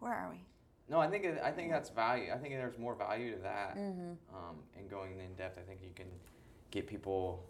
Where 0.00 0.12
are 0.14 0.28
we? 0.30 0.42
No, 0.88 1.00
I 1.00 1.08
think 1.08 1.24
it, 1.24 1.40
I 1.42 1.50
think 1.50 1.70
that's 1.70 1.90
value. 1.90 2.30
I 2.32 2.36
think 2.38 2.54
there's 2.54 2.78
more 2.78 2.94
value 2.94 3.34
to 3.34 3.42
that. 3.42 3.76
Mm-hmm. 3.76 4.10
Um, 4.34 4.56
and 4.78 4.88
going 4.88 5.18
in 5.18 5.34
depth, 5.36 5.58
I 5.58 5.62
think 5.62 5.80
you 5.82 5.90
can 5.94 6.06
get 6.70 6.86
people. 6.86 7.44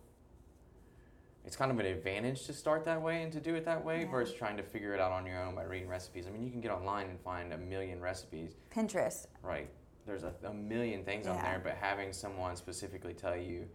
It's 1.44 1.54
kind 1.54 1.70
of 1.70 1.78
an 1.78 1.86
advantage 1.86 2.44
to 2.46 2.52
start 2.52 2.84
that 2.86 3.00
way 3.00 3.22
and 3.22 3.32
to 3.32 3.40
do 3.40 3.54
it 3.54 3.64
that 3.66 3.84
way 3.84 4.00
Yeah. 4.00 4.10
versus 4.10 4.34
trying 4.34 4.56
to 4.56 4.64
figure 4.64 4.94
it 4.94 5.00
out 5.00 5.12
on 5.12 5.24
your 5.26 5.40
own 5.44 5.54
by 5.54 5.62
reading 5.62 5.88
recipes. 5.88 6.26
I 6.26 6.30
mean, 6.30 6.42
you 6.42 6.50
can 6.50 6.60
get 6.60 6.72
online 6.72 7.08
and 7.08 7.20
find 7.20 7.52
a 7.52 7.58
million 7.58 8.00
recipes. 8.00 8.56
Pinterest. 8.74 9.26
Right. 9.42 9.68
There's 10.06 10.24
a, 10.24 10.32
a 10.44 10.52
million 10.52 11.04
things 11.04 11.26
on 11.28 11.36
there, 11.42 11.60
but 11.62 11.74
having 11.80 12.12
someone 12.12 12.56
specifically 12.56 13.12
tell 13.14 13.36
you 13.36 13.66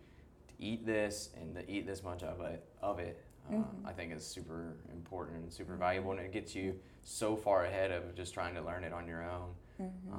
to 0.48 0.54
eat 0.60 0.86
this 0.86 1.30
and 1.40 1.56
to 1.56 1.70
eat 1.72 1.86
this 1.88 2.04
much 2.04 2.24
of 2.24 2.42
it, 2.42 2.64
of 2.82 3.00
it, 3.00 3.22
uh, 3.50 3.54
Mhm. 3.54 3.86
I 3.86 3.94
think 3.94 4.14
is 4.14 4.26
super 4.26 4.78
important 4.92 5.44
and 5.44 5.52
super 5.54 5.76
valuable, 5.76 6.12
and 6.12 6.20
it 6.20 6.32
gets 6.32 6.56
you 6.56 6.80
so 7.04 7.36
far 7.36 7.66
ahead 7.66 7.92
of 7.92 8.16
just 8.16 8.34
trying 8.34 8.54
to 8.56 8.62
learn 8.62 8.84
it 8.84 8.94
on 8.94 9.08
your 9.08 9.24
own. 9.24 9.56
Mm-hmm. 9.80 10.14
Uh, 10.14 10.18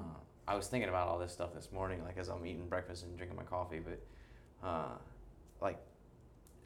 I 0.49 0.57
was 0.57 0.69
thinking 0.69 0.89
about 0.89 1.09
all 1.09 1.19
this 1.19 1.33
stuff 1.33 1.55
this 1.55 1.71
morning, 1.73 2.03
like 2.05 2.19
as 2.19 2.29
I'm 2.29 2.45
eating 2.47 2.69
breakfast 2.69 3.05
and 3.05 3.17
drinking 3.17 3.37
my 3.37 3.45
coffee, 3.45 3.79
but 3.81 4.01
uh, 4.67 4.97
like 5.61 5.79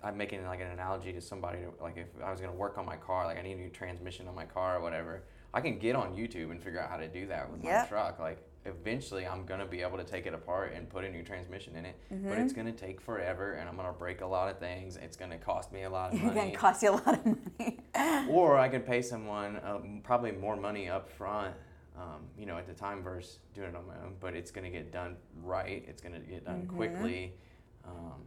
I'm 0.03 0.17
making 0.17 0.45
like 0.47 0.61
an 0.61 0.69
analogy 0.69 1.13
to 1.13 1.21
somebody, 1.21 1.59
to, 1.59 1.83
like 1.83 1.97
if 1.97 2.07
I 2.23 2.31
was 2.31 2.41
gonna 2.41 2.53
work 2.55 2.79
on 2.79 2.87
my 2.87 2.97
car, 2.97 3.27
like 3.27 3.39
I 3.39 3.43
need 3.43 3.55
a 3.55 3.61
new 3.61 3.69
transmission 3.71 4.29
on 4.29 4.35
my 4.35 4.47
car 4.47 4.77
or 4.79 4.81
whatever, 4.81 5.25
I 5.53 5.61
can 5.61 5.79
get 5.79 5.95
on 5.95 6.15
YouTube 6.17 6.51
and 6.51 6.63
figure 6.63 6.81
out 6.81 6.91
how 6.91 6.97
to 6.97 7.09
do 7.09 7.27
that 7.29 7.51
with 7.51 7.63
my 7.63 7.71
truck. 7.87 8.19
Like 8.19 8.39
eventually, 8.67 9.27
I'm 9.27 9.45
gonna 9.47 9.67
be 9.67 9.81
able 9.83 9.97
to 9.99 10.05
take 10.05 10.27
it 10.27 10.35
apart 10.35 10.73
and 10.75 10.89
put 10.89 11.05
a 11.05 11.09
new 11.09 11.23
transmission 11.23 11.77
in 11.77 11.87
it, 11.87 11.97
but 12.11 12.17
Mhm. 12.39 12.45
it's 12.45 12.53
gonna 12.53 12.73
take 12.73 13.01
forever, 13.01 13.53
and 13.55 13.69
I'm 13.69 13.77
gonna 13.77 13.93
break 13.93 14.21
a 14.21 14.27
lot 14.27 14.49
of 14.51 14.59
things. 14.59 14.97
It's 14.97 15.17
gonna 15.17 15.39
cost 15.39 15.73
me 15.73 15.83
a 15.85 15.91
lot 15.91 16.13
of 16.13 16.21
money. 16.23 16.27
It's 16.29 16.37
money 16.37 16.51
gonna 16.51 16.59
cost 16.59 16.83
you 16.83 16.91
a 16.91 16.93
lot 16.93 17.15
of 17.15 17.27
money. 17.27 17.79
or 18.31 18.59
I 18.59 18.69
could 18.69 18.85
pay 18.87 19.03
someone 19.03 19.61
um, 19.65 20.01
probably 20.03 20.33
more 20.33 20.57
money 20.57 20.89
up 20.89 21.09
front, 21.09 21.55
um, 21.97 22.27
you 22.39 22.45
know, 22.47 22.59
at 22.59 22.67
the 22.67 22.75
time 22.75 23.03
versus 23.03 23.39
doing 23.55 23.71
it 23.71 23.77
on 23.77 23.87
my 23.87 23.95
own. 24.05 24.17
But 24.21 24.35
it's 24.35 24.51
going 24.51 24.65
to 24.65 24.71
get 24.71 24.93
done 24.93 25.17
right. 25.43 25.85
It's 25.89 26.03
going 26.03 26.15
to 26.15 26.21
get 26.21 26.45
done 26.45 26.67
Mhm. 26.67 26.77
quickly, 26.77 27.35
um, 27.85 28.23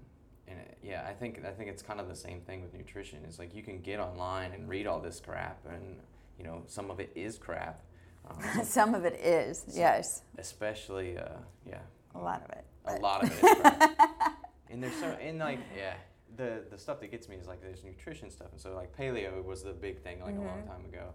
and 0.48 0.58
it, 0.60 0.77
yeah, 0.81 1.05
I 1.08 1.13
think 1.13 1.46
I 1.46 1.51
think 1.51 1.69
it's 1.69 1.84
kind 1.84 2.00
of 2.00 2.08
the 2.08 2.15
same 2.15 2.41
thing 2.41 2.62
with 2.63 2.74
nutrition. 2.74 3.19
It's 3.25 3.38
like 3.39 3.53
you 3.53 3.62
can 3.62 3.81
get 3.81 4.00
online 4.00 4.53
and 4.53 4.67
read 4.67 4.88
all 4.88 5.00
this 5.00 5.19
crap, 5.19 5.63
and 5.67 6.00
you 6.38 6.43
know, 6.46 6.63
some 6.67 6.89
of 6.89 7.00
it 7.01 7.12
is 7.15 7.38
crap, 7.38 7.84
some- 8.33 8.63
Some 8.79 8.95
of 8.95 9.05
it 9.05 9.19
is, 9.19 9.65
yes, 9.69 10.24
especially 10.38 11.17
uh, 11.17 11.29
yeah, 11.65 11.79
a 12.15 12.19
lot 12.19 12.43
of 12.43 12.50
it. 12.51 12.65
a 12.86 12.91
but- 12.93 13.01
lot 13.01 13.24
of 13.24 13.31
it 13.31 13.91
and 14.69 14.83
there's 14.83 14.95
so 14.95 15.07
and 15.21 15.39
like 15.39 15.59
yeah 15.77 15.93
the 16.38 16.63
the 16.69 16.77
stuff 16.77 17.00
that 17.00 17.09
gets 17.12 17.27
me 17.27 17.36
is 17.38 17.48
like 17.48 17.62
there's 17.62 17.83
nutrition 17.83 18.29
stuff. 18.29 18.48
And 18.51 18.62
so 18.62 18.74
like 18.75 18.95
paleo 18.95 19.43
was 19.43 19.63
the 19.63 19.74
big 19.74 20.01
thing 20.03 20.21
like 20.21 20.36
a 20.36 20.39
long 20.39 20.62
Mhm. 20.63 20.67
time 20.67 20.86
ago. 20.86 21.05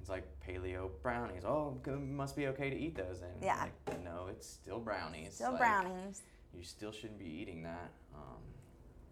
It's 0.00 0.10
like 0.10 0.24
paleo 0.46 0.90
brownies. 1.02 1.44
Oh 1.44 1.76
must 2.00 2.34
be 2.36 2.46
okay 2.48 2.70
to 2.70 2.76
eat 2.76 2.96
those 2.96 3.20
and 3.22 3.42
Yeah. 3.42 3.66
like 3.86 4.02
no 4.02 4.26
it's 4.30 4.46
still 4.48 4.80
brownies. 4.80 5.34
Still 5.34 5.52
Like, 5.52 5.60
brownies. 5.60 6.22
you 6.54 6.62
still 6.64 6.92
shouldn't 6.92 7.18
be 7.18 7.26
eating 7.26 7.62
that. 7.62 7.90
Um, 8.14 8.42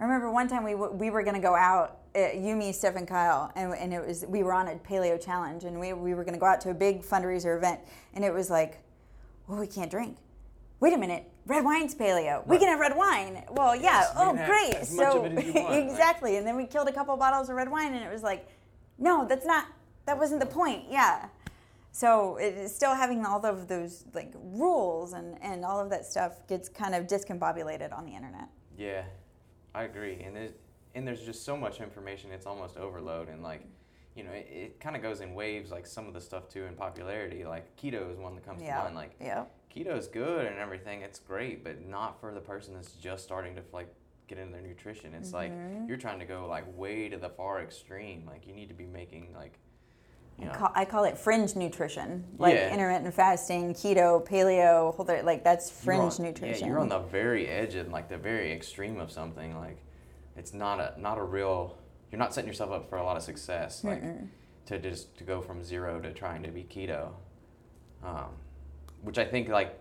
I 0.02 0.04
remember 0.04 0.32
one 0.32 0.48
time 0.48 0.64
we, 0.64 0.72
w- 0.72 0.90
we 0.90 1.10
were 1.10 1.22
going 1.22 1.36
to 1.36 1.40
go 1.40 1.54
out, 1.54 1.98
uh, 2.16 2.32
you, 2.34 2.56
me, 2.56 2.72
Steph, 2.72 2.96
and 2.96 3.06
Kyle, 3.06 3.52
and, 3.54 3.72
and 3.72 3.94
it 3.94 4.04
was 4.04 4.24
we 4.26 4.42
were 4.42 4.52
on 4.52 4.66
a 4.66 4.74
paleo 4.74 5.22
challenge, 5.24 5.62
and 5.62 5.78
we, 5.78 5.92
we 5.92 6.12
were 6.14 6.24
going 6.24 6.34
to 6.34 6.40
go 6.40 6.46
out 6.46 6.60
to 6.62 6.70
a 6.70 6.74
big 6.74 7.02
fundraiser 7.04 7.56
event, 7.56 7.78
and 8.12 8.24
it 8.24 8.34
was 8.34 8.50
like, 8.50 8.82
well, 9.46 9.60
we 9.60 9.66
can't 9.68 9.92
drink. 9.92 10.16
Wait 10.80 10.92
a 10.92 10.98
minute, 10.98 11.30
red 11.46 11.64
wine's 11.64 11.94
paleo. 11.94 12.44
We 12.48 12.58
can 12.58 12.66
have 12.66 12.80
red 12.80 12.96
wine. 12.96 13.44
Well, 13.52 13.76
yeah. 13.76 14.00
Yes, 14.00 14.12
oh, 14.16 14.32
great. 14.34 14.84
so 14.86 15.24
of 15.24 15.32
it 15.32 15.38
as 15.38 15.44
you 15.46 15.52
want, 15.52 15.70
like- 15.70 15.84
exactly, 15.84 16.36
and 16.36 16.44
then 16.44 16.56
we 16.56 16.66
killed 16.66 16.88
a 16.88 16.92
couple 16.92 17.16
bottles 17.16 17.48
of 17.48 17.54
red 17.54 17.70
wine, 17.70 17.94
and 17.94 18.04
it 18.04 18.12
was 18.12 18.24
like, 18.24 18.48
no, 18.98 19.24
that's 19.24 19.46
not. 19.46 19.66
That 20.06 20.18
wasn't 20.18 20.40
the 20.40 20.46
point. 20.46 20.86
Yeah. 20.90 21.28
So 21.92 22.38
it 22.38 22.68
still 22.70 22.96
having 22.96 23.24
all 23.24 23.46
of 23.46 23.68
those 23.68 24.04
like 24.14 24.32
rules 24.42 25.12
and, 25.12 25.40
and 25.40 25.64
all 25.64 25.78
of 25.78 25.90
that 25.90 26.04
stuff 26.06 26.44
gets 26.48 26.68
kind 26.68 26.92
of 26.92 27.06
discombobulated 27.06 27.96
on 27.96 28.04
the 28.04 28.16
internet. 28.16 28.48
yeah 28.76 29.02
i 29.74 29.84
agree 29.84 30.22
and 30.24 30.34
there's 30.36 30.52
and 30.94 31.06
there's 31.06 31.22
just 31.22 31.44
so 31.44 31.56
much 31.56 31.80
information 31.80 32.30
it's 32.32 32.46
almost 32.46 32.76
overload 32.76 33.28
and 33.28 33.42
like 33.42 33.62
you 34.14 34.22
know 34.24 34.30
it, 34.32 34.46
it 34.50 34.80
kind 34.80 34.94
of 34.96 35.02
goes 35.02 35.20
in 35.20 35.34
waves 35.34 35.70
like 35.70 35.86
some 35.86 36.06
of 36.06 36.14
the 36.14 36.20
stuff 36.20 36.48
too 36.48 36.64
in 36.64 36.74
popularity 36.74 37.44
like 37.44 37.74
keto 37.76 38.10
is 38.12 38.18
one 38.18 38.34
that 38.34 38.44
comes 38.44 38.62
Yeah. 38.62 38.76
to 38.78 38.82
mind 38.84 38.94
like 38.96 39.12
Yeah. 39.20 39.44
keto 39.74 39.96
is 39.96 40.06
good 40.08 40.46
and 40.46 40.58
everything 40.58 41.02
it's 41.02 41.18
great 41.18 41.64
but 41.64 41.86
not 41.86 42.20
for 42.20 42.32
the 42.34 42.40
person 42.40 42.74
that's 42.74 42.92
just 42.92 43.24
starting 43.24 43.54
to 43.56 43.62
like 43.72 43.88
get 44.28 44.38
into 44.38 44.52
their 44.52 44.62
nutrition 44.62 45.14
it's 45.14 45.32
like 45.32 45.52
Mhm. 45.52 45.88
you're 45.88 45.96
trying 45.96 46.18
to 46.18 46.24
go 46.26 46.46
like 46.46 46.64
way 46.78 47.08
to 47.08 47.16
the 47.18 47.28
far 47.30 47.60
extreme 47.62 48.24
like 48.26 48.46
you 48.46 48.54
need 48.54 48.68
to 48.68 48.74
be 48.74 48.86
making 48.86 49.34
like 49.34 49.58
know 50.46 50.70
I 50.74 50.84
call, 50.84 51.04
it 51.04 51.16
fringe 51.18 51.54
nutrition, 51.56 52.24
like 52.38 52.54
Yeah. 52.54 52.72
intermittent 52.72 53.14
fasting, 53.14 53.74
keto, 53.74 54.26
paleo, 54.26 54.94
whole 54.94 55.04
th- 55.04 55.24
like 55.24 55.44
that's 55.44 55.70
fringe 55.70 56.18
on- 56.20 56.26
nutrition. 56.26 56.60
yeah 56.66 56.72
you're 56.72 56.80
on 56.80 56.88
the 56.88 56.98
very 57.00 57.46
edge 57.48 57.74
and 57.74 57.92
like 57.92 58.08
the 58.08 58.18
very 58.18 58.52
extreme 58.52 58.98
of 59.00 59.10
something 59.10 59.56
like 59.58 59.78
it's 60.36 60.52
not 60.54 60.80
a 60.80 60.94
not 61.00 61.18
a 61.18 61.22
real 61.22 61.76
you're 62.10 62.18
not 62.18 62.32
setting 62.34 62.48
yourself 62.48 62.70
up 62.70 62.88
for 62.88 62.96
a 62.98 63.04
lot 63.04 63.16
of 63.16 63.22
success 63.22 63.84
like 63.84 64.02
Mm-mm. 64.02 64.28
to 64.66 64.78
just 64.78 65.16
to 65.18 65.24
go 65.24 65.40
from 65.40 65.62
zero 65.64 66.00
to 66.00 66.12
trying 66.12 66.42
to 66.42 66.50
be 66.50 66.62
keto 66.64 67.10
um, 68.02 68.30
which 69.02 69.18
i 69.18 69.24
think 69.24 69.48
like 69.48 69.78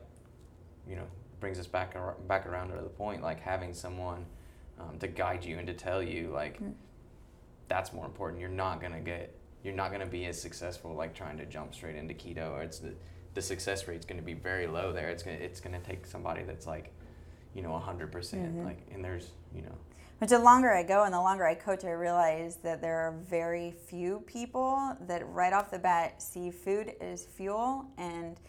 you 0.87 0.95
know 0.95 1.07
brings 1.39 1.57
us 1.59 1.67
back 1.67 1.93
ar- 1.95 2.15
back 2.27 2.45
around 2.45 2.69
to 2.69 2.75
the 2.75 2.89
point 2.89 3.21
like 3.21 3.39
having 3.39 3.73
someone 3.73 4.25
um, 4.79 4.97
to 4.99 5.07
guide 5.07 5.43
you 5.45 5.57
and 5.57 5.67
to 5.67 5.73
tell 5.73 6.01
you 6.03 6.29
like 6.33 6.61
Mm. 6.61 6.73
that's 7.67 7.93
more 7.93 8.05
important 8.05 8.39
you're 8.39 8.49
not 8.49 8.79
going 8.81 8.93
to 8.93 8.99
get 8.99 9.33
you're 9.63 9.73
not 9.75 9.89
going 9.89 10.01
to 10.01 10.07
be 10.07 10.25
as 10.25 10.41
successful 10.41 10.93
like 10.93 11.13
trying 11.13 11.37
to 11.37 11.45
jump 11.45 11.73
straight 11.73 11.95
into 11.95 12.13
keto 12.13 12.51
or 12.51 12.61
it's 12.63 12.79
the, 12.79 12.93
the 13.33 13.41
success 13.41 13.87
rate's 13.87 14.05
going 14.05 14.19
to 14.19 14.25
be 14.25 14.33
very 14.33 14.67
low 14.67 14.91
there 14.91 15.09
it's 15.09 15.23
going 15.23 15.37
to 15.37 15.43
it's 15.43 15.59
going 15.59 15.79
to 15.79 15.87
take 15.87 16.05
somebody 16.05 16.43
that's 16.43 16.67
like 16.67 16.91
you 17.53 17.61
know 17.61 17.71
100% 17.71 18.11
Mhm. 18.11 18.65
like 18.65 18.79
and 18.93 19.03
there's 19.03 19.31
you 19.53 19.61
know 19.61 19.75
But 20.19 20.29
the 20.29 20.39
longer 20.39 20.71
I 20.71 20.83
go 20.83 21.03
and 21.03 21.13
the 21.13 21.19
longer 21.19 21.45
I 21.47 21.55
coach, 21.55 21.83
I 21.83 21.91
realize 21.93 22.57
that 22.57 22.79
there 22.79 22.97
are 22.99 23.11
very 23.27 23.71
few 23.71 24.19
people 24.27 24.95
that 25.07 25.27
right 25.27 25.51
off 25.51 25.71
the 25.71 25.79
bat 25.79 26.21
see 26.21 26.51
food 26.51 26.93
as 27.01 27.25
fuel 27.25 27.85
and 27.97 28.39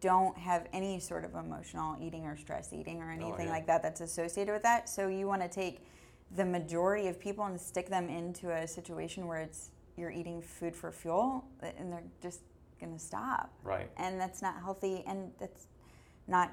don't 0.00 0.36
have 0.38 0.68
any 0.72 1.00
sort 1.00 1.24
of 1.24 1.34
emotional 1.34 1.96
eating 2.00 2.24
or 2.24 2.36
stress 2.36 2.72
eating 2.72 3.02
or 3.02 3.10
anything 3.10 3.46
yeah. 3.46 3.52
like 3.52 3.66
that 3.66 3.82
that's 3.82 4.00
associated 4.00 4.52
with 4.52 4.62
that. 4.62 4.88
So 4.88 5.08
you 5.08 5.26
want 5.26 5.42
to 5.42 5.48
take 5.48 5.84
the 6.36 6.44
majority 6.44 7.08
of 7.08 7.18
people 7.18 7.44
and 7.44 7.60
stick 7.60 7.88
them 7.88 8.08
into 8.08 8.50
a 8.50 8.66
situation 8.66 9.26
where 9.26 9.40
it's 9.40 9.70
you're 9.96 10.10
eating 10.10 10.42
food 10.42 10.74
for 10.76 10.90
fuel 10.92 11.44
and 11.62 11.92
they're 11.92 12.02
just 12.22 12.40
going 12.80 12.92
to 12.92 12.98
stop. 12.98 13.50
right 13.62 13.90
And 13.96 14.20
that's 14.20 14.42
not 14.42 14.60
healthy 14.62 15.02
and 15.06 15.32
that's 15.40 15.66
not 16.28 16.50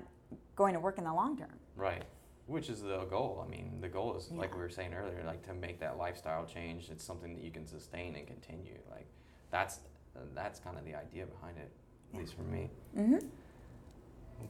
going 0.55 0.73
to 0.73 0.79
work 0.79 0.97
in 0.97 1.03
the 1.03 1.13
long 1.13 1.37
term. 1.37 1.53
Right. 1.75 2.03
Which 2.45 2.69
is 2.69 2.81
the 2.81 3.05
goal. 3.05 3.43
I 3.45 3.49
mean, 3.49 3.79
the 3.81 3.87
goal 3.87 4.17
is 4.17 4.29
like 4.31 4.53
we 4.53 4.59
were 4.59 4.69
saying 4.69 4.93
earlier, 4.93 5.23
like 5.25 5.45
to 5.47 5.53
make 5.53 5.79
that 5.79 5.97
lifestyle 5.97 6.45
change. 6.45 6.89
It's 6.89 7.03
something 7.03 7.33
that 7.35 7.43
you 7.43 7.51
can 7.51 7.65
sustain 7.65 8.15
and 8.15 8.27
continue. 8.27 8.77
Like 8.91 9.07
that's 9.49 9.79
that's 10.35 10.59
kind 10.59 10.77
of 10.77 10.83
the 10.85 10.93
idea 10.95 11.25
behind 11.25 11.57
it, 11.57 11.71
at 11.71 12.13
Yeah. 12.13 12.19
least 12.19 12.33
for 12.35 12.41
me. 12.43 12.69
hmm 12.95 13.17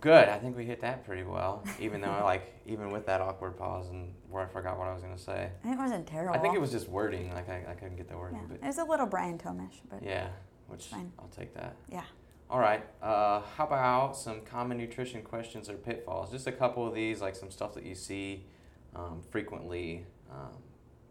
Good. 0.01 0.29
I 0.29 0.37
think 0.39 0.55
we 0.57 0.65
hit 0.65 0.81
that 0.81 1.05
pretty 1.05 1.23
well. 1.23 1.63
Even 1.79 2.01
though, 2.01 2.21
like, 2.23 2.53
even 2.65 2.91
with 2.91 3.05
that 3.05 3.21
awkward 3.21 3.57
pause 3.57 3.89
and 3.89 4.13
where 4.29 4.43
I 4.43 4.47
forgot 4.47 4.77
what 4.77 4.87
I 4.87 4.93
was 4.93 5.01
gonna 5.01 5.17
say. 5.17 5.49
It 5.63 5.77
wasn't 5.77 6.07
terrible. 6.07 6.35
I 6.35 6.39
think 6.39 6.55
it 6.55 6.61
was 6.61 6.71
just 6.71 6.89
wording. 6.89 7.33
Like 7.33 7.49
I, 7.49 7.63
I 7.69 7.73
couldn't 7.73 7.97
get 7.97 8.09
the 8.09 8.17
wording, 8.17 8.39
Yeah, 8.39 8.47
but 8.49 8.63
it 8.63 8.67
was 8.67 8.77
a 8.77 8.83
little 8.83 9.05
Brian 9.05 9.37
Tomish, 9.37 9.81
but 9.89 10.03
yeah. 10.03 10.27
which 10.67 10.85
fine. 10.85 11.11
I'll 11.19 11.27
take 11.27 11.53
that. 11.55 11.75
Yeah. 11.89 12.03
All 12.49 12.59
right. 12.59 12.85
Uh, 13.01 13.41
how 13.57 13.65
about 13.65 14.17
some 14.17 14.41
common 14.41 14.77
nutrition 14.77 15.21
questions 15.21 15.69
or 15.69 15.73
pitfalls? 15.73 16.31
Just 16.31 16.45
a 16.47 16.51
couple 16.51 16.87
of 16.87 16.93
these, 16.93 17.21
like 17.21 17.35
some 17.35 17.49
stuff 17.49 17.73
that 17.73 17.85
you 17.85 17.95
see 17.95 18.45
um, 18.95 19.21
frequently 19.31 20.05
um, 20.31 20.53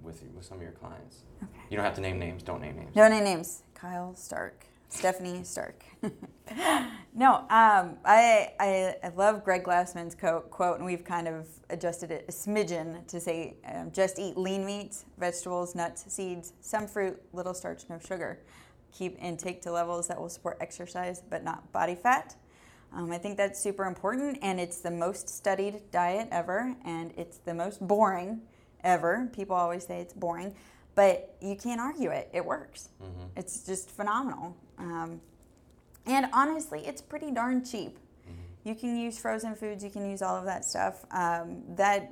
with 0.03 0.23
with 0.35 0.45
some 0.45 0.59
of 0.59 0.63
your 0.63 0.73
clients. 0.73 1.23
Okay. 1.43 1.53
You 1.71 1.77
don't 1.77 1.85
have 1.85 1.95
to 1.95 2.01
name 2.01 2.19
names. 2.19 2.43
Don't 2.43 2.61
name 2.61 2.77
names. 2.77 2.95
No 2.95 3.09
name 3.09 3.25
names. 3.25 3.63
Kyle 3.75 4.15
Stark. 4.15 4.67
Stephanie 4.93 5.43
Stark. 5.43 5.83
no, 7.15 7.37
um, 7.49 7.97
I, 8.05 8.53
I, 8.61 8.97
I 9.03 9.09
love 9.17 9.43
Greg 9.43 9.65
Glassman's 9.65 10.15
quote, 10.15 10.77
and 10.77 10.85
we've 10.85 11.03
kind 11.03 11.27
of 11.27 11.49
adjusted 11.71 12.11
it 12.11 12.27
a 12.29 12.33
smidgen 12.33 13.07
to 13.07 13.19
say 13.19 13.55
um, 13.73 13.91
just 13.91 14.19
eat 14.19 14.37
lean 14.37 14.67
meats, 14.67 15.07
vegetables, 15.19 15.75
nuts, 15.75 16.05
seeds, 16.09 16.53
some 16.61 16.87
fruit, 16.87 17.21
little 17.33 17.55
starch, 17.55 17.85
no 17.89 17.99
sugar. 17.99 18.41
Keep 18.93 19.19
intake 19.23 19.63
to 19.63 19.73
levels 19.73 20.09
that 20.09 20.21
will 20.21 20.29
support 20.29 20.59
exercise 20.61 21.23
but 21.29 21.43
not 21.43 21.73
body 21.73 21.95
fat. 21.95 22.37
Um, 22.95 23.11
I 23.11 23.17
think 23.17 23.39
that's 23.39 23.59
super 23.59 23.85
important, 23.85 24.39
and 24.43 24.61
it's 24.61 24.83
the 24.83 24.91
most 24.91 25.27
studied 25.27 25.91
diet 25.91 26.29
ever, 26.31 26.77
and 26.85 27.13
it's 27.17 27.39
the 27.39 27.55
most 27.55 27.81
boring 27.81 28.43
ever. 28.85 29.31
People 29.33 29.57
always 29.57 29.87
say 29.87 30.01
it's 30.01 30.13
boring, 30.13 30.55
but 30.95 31.35
you 31.41 31.57
can't 31.57 31.81
argue 31.81 32.11
it. 32.11 32.29
It 32.33 32.45
works. 32.45 32.91
Mm-hmm. 33.03 33.25
It's 33.37 33.65
just 33.65 33.91
phenomenal. 33.91 34.57
Um, 34.79 35.21
and 36.07 36.27
honestly, 36.33 36.83
it's 36.87 37.01
pretty 37.01 37.31
darn 37.31 37.65
cheap. 37.65 37.99
Mm-hmm. 37.99 38.69
You 38.69 38.75
can 38.75 38.97
use 38.99 39.19
frozen 39.19 39.55
foods, 39.55 39.83
you 39.83 39.91
can 39.91 40.09
use 40.09 40.23
all 40.23 40.37
of 40.37 40.45
that 40.45 40.65
stuff. 40.65 41.05
Um, 41.11 41.63
that 41.77 42.11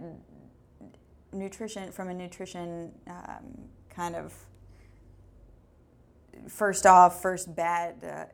nutrition, 1.32 1.92
from 1.92 2.08
a 2.08 2.14
nutrition 2.14 2.92
um, 3.06 3.68
kind 3.88 4.16
of 4.16 4.32
first 6.48 6.86
off, 6.86 7.20
first 7.20 7.54
bad 7.54 7.96
uh, 8.04 8.24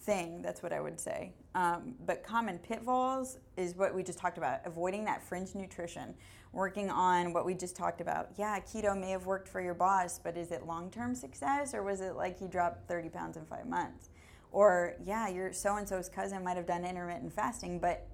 thing, 0.00 0.42
that's 0.42 0.62
what 0.62 0.72
I 0.72 0.80
would 0.80 1.00
say. 1.00 1.32
Um, 1.54 1.94
but 2.06 2.22
common 2.22 2.58
pitfalls 2.58 3.38
is 3.56 3.74
what 3.74 3.94
we 3.94 4.02
just 4.02 4.18
talked 4.18 4.38
about 4.38 4.60
avoiding 4.64 5.04
that 5.04 5.22
fringe 5.22 5.54
nutrition, 5.54 6.14
working 6.52 6.90
on 6.90 7.32
what 7.32 7.44
we 7.44 7.54
just 7.54 7.76
talked 7.76 8.00
about. 8.00 8.30
Yeah, 8.36 8.58
keto 8.60 8.98
may 8.98 9.10
have 9.10 9.26
worked 9.26 9.48
for 9.48 9.60
your 9.60 9.74
boss, 9.74 10.18
but 10.18 10.36
is 10.36 10.50
it 10.52 10.66
long 10.66 10.90
term 10.90 11.14
success 11.14 11.74
or 11.74 11.82
was 11.82 12.00
it 12.00 12.14
like 12.16 12.38
he 12.38 12.46
dropped 12.46 12.88
30 12.88 13.08
pounds 13.08 13.36
in 13.36 13.44
five 13.44 13.66
months? 13.66 14.10
Or, 14.50 14.94
yeah, 15.04 15.28
your 15.28 15.52
so 15.52 15.76
and 15.76 15.88
so's 15.88 16.08
cousin 16.08 16.42
might 16.42 16.56
have 16.56 16.66
done 16.66 16.84
intermittent 16.84 17.32
fasting, 17.32 17.78
but 17.78 18.06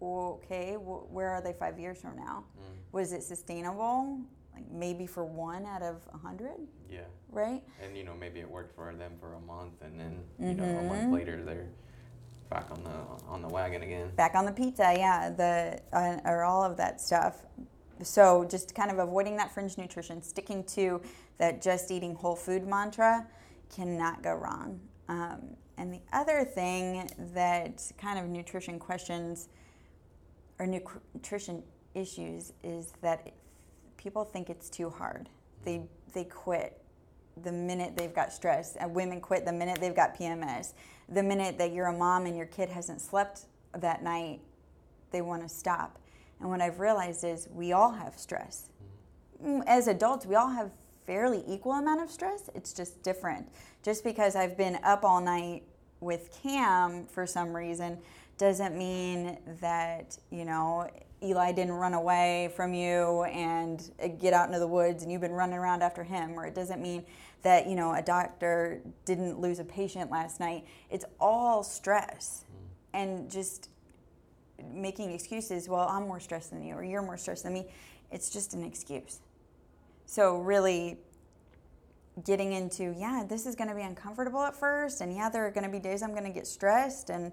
okay, 0.00 0.74
where 0.74 1.30
are 1.30 1.42
they 1.42 1.52
five 1.52 1.78
years 1.78 1.98
from 2.00 2.16
now? 2.16 2.44
Mm. 2.58 2.92
Was 2.92 3.12
it 3.12 3.22
sustainable? 3.22 4.20
Like 4.54 4.70
maybe 4.70 5.06
for 5.06 5.24
one 5.24 5.66
out 5.66 5.82
of 5.82 5.96
a 6.14 6.18
hundred? 6.18 6.56
Yeah. 6.90 7.00
Right? 7.30 7.62
And, 7.82 7.96
you 7.96 8.04
know, 8.04 8.14
maybe 8.14 8.40
it 8.40 8.50
worked 8.50 8.74
for 8.74 8.94
them 8.94 9.12
for 9.20 9.34
a 9.34 9.40
month 9.40 9.82
and 9.82 9.98
then, 9.98 10.20
you 10.38 10.46
mm-hmm. 10.46 10.58
know, 10.58 10.78
a 10.78 10.82
month 10.82 11.02
mm-hmm. 11.02 11.14
later 11.14 11.42
they're 11.44 11.68
back 12.48 12.70
on 12.70 12.82
the 12.84 13.26
on 13.28 13.42
the 13.42 13.48
wagon 13.48 13.82
again. 13.82 14.10
Back 14.16 14.34
on 14.34 14.44
the 14.44 14.52
pizza, 14.52 14.94
yeah, 14.96 15.30
the 15.30 15.80
uh, 15.92 16.18
or 16.24 16.44
all 16.44 16.62
of 16.62 16.76
that 16.76 17.00
stuff. 17.00 17.44
So 18.02 18.46
just 18.48 18.74
kind 18.74 18.90
of 18.90 18.98
avoiding 18.98 19.36
that 19.38 19.52
fringe 19.52 19.78
nutrition, 19.78 20.22
sticking 20.22 20.64
to 20.64 21.00
that 21.38 21.62
just 21.62 21.90
eating 21.90 22.14
whole 22.14 22.36
food 22.36 22.66
mantra, 22.66 23.26
cannot 23.74 24.22
go 24.22 24.34
wrong. 24.34 24.80
Um, 25.08 25.56
and 25.78 25.92
the 25.92 26.00
other 26.12 26.44
thing 26.44 27.10
that 27.34 27.90
kind 27.98 28.18
of 28.18 28.26
nutrition 28.26 28.78
questions 28.78 29.48
or 30.58 30.66
nutrition 30.66 31.62
issues 31.94 32.52
is 32.62 32.92
that 33.02 33.32
people 33.96 34.24
think 34.24 34.50
it's 34.50 34.70
too 34.70 34.88
hard. 34.88 35.28
They 35.66 35.82
they 36.14 36.24
quit 36.24 36.80
the 37.42 37.52
minute 37.52 37.96
they've 37.96 38.14
got 38.14 38.32
stress. 38.32 38.76
And 38.76 38.94
women 38.94 39.20
quit 39.20 39.44
the 39.44 39.52
minute 39.52 39.78
they've 39.80 39.94
got 39.94 40.18
PMS. 40.18 40.72
The 41.10 41.22
minute 41.22 41.58
that 41.58 41.72
you're 41.72 41.88
a 41.88 41.92
mom 41.92 42.24
and 42.24 42.34
your 42.34 42.46
kid 42.46 42.70
hasn't 42.70 43.02
slept 43.02 43.42
that 43.74 44.02
night, 44.02 44.40
they 45.10 45.20
want 45.20 45.42
to 45.42 45.48
stop. 45.48 45.98
And 46.40 46.48
what 46.48 46.62
I've 46.62 46.80
realized 46.80 47.24
is 47.24 47.48
we 47.52 47.72
all 47.72 47.92
have 47.92 48.18
stress. 48.18 48.70
Mm, 49.44 49.62
as 49.66 49.88
adults, 49.88 50.24
we 50.24 50.34
all 50.34 50.48
have 50.48 50.70
fairly 51.04 51.44
equal 51.46 51.72
amount 51.72 52.02
of 52.02 52.10
stress. 52.10 52.48
It's 52.54 52.72
just 52.72 53.02
different. 53.02 53.48
Just 53.82 54.02
because 54.02 54.34
I've 54.34 54.56
been 54.56 54.78
up 54.82 55.04
all 55.04 55.20
night 55.20 55.62
with 56.00 56.30
Cam 56.42 57.06
for 57.06 57.26
some 57.26 57.54
reason 57.54 57.98
doesn't 58.38 58.76
mean 58.76 59.38
that, 59.60 60.16
you 60.30 60.44
know, 60.44 60.88
Eli 61.22 61.52
didn't 61.52 61.72
run 61.72 61.94
away 61.94 62.50
from 62.54 62.74
you 62.74 63.22
and 63.24 63.90
get 64.20 64.34
out 64.34 64.46
into 64.46 64.58
the 64.58 64.66
woods 64.66 65.02
and 65.02 65.10
you've 65.10 65.20
been 65.20 65.32
running 65.32 65.56
around 65.56 65.82
after 65.82 66.04
him, 66.04 66.38
or 66.38 66.46
it 66.46 66.54
doesn't 66.54 66.80
mean 66.82 67.04
that, 67.42 67.66
you 67.66 67.74
know, 67.74 67.94
a 67.94 68.02
doctor 68.02 68.82
didn't 69.04 69.40
lose 69.40 69.58
a 69.58 69.64
patient 69.64 70.10
last 70.10 70.40
night. 70.40 70.66
It's 70.90 71.04
all 71.18 71.62
stress. 71.62 72.44
Mm. 72.44 73.00
And 73.00 73.30
just 73.30 73.70
making 74.72 75.12
excuses, 75.12 75.68
well, 75.68 75.88
I'm 75.88 76.06
more 76.06 76.20
stressed 76.20 76.50
than 76.50 76.62
you, 76.62 76.74
or 76.74 76.84
you're 76.84 77.02
more 77.02 77.16
stressed 77.16 77.44
than 77.44 77.52
me, 77.52 77.66
it's 78.10 78.30
just 78.30 78.54
an 78.54 78.64
excuse. 78.64 79.20
So, 80.06 80.38
really 80.38 80.98
getting 82.24 82.52
into, 82.52 82.94
yeah, 82.96 83.24
this 83.28 83.44
is 83.44 83.54
going 83.54 83.68
to 83.68 83.74
be 83.74 83.82
uncomfortable 83.82 84.42
at 84.42 84.56
first, 84.56 85.00
and 85.00 85.14
yeah, 85.14 85.28
there 85.28 85.46
are 85.46 85.50
going 85.50 85.64
to 85.64 85.70
be 85.70 85.78
days 85.78 86.02
I'm 86.02 86.12
going 86.12 86.24
to 86.24 86.30
get 86.30 86.46
stressed, 86.46 87.10
and 87.10 87.32